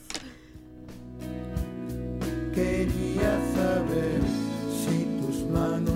Quería 2.53 3.39
saber 3.55 4.21
si 4.69 5.19
tus 5.19 5.49
manos 5.49 5.94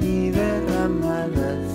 y 0.00 0.30
derramadas 0.30 1.66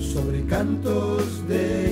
sobre 0.00 0.44
cantos 0.46 1.46
de 1.48 1.91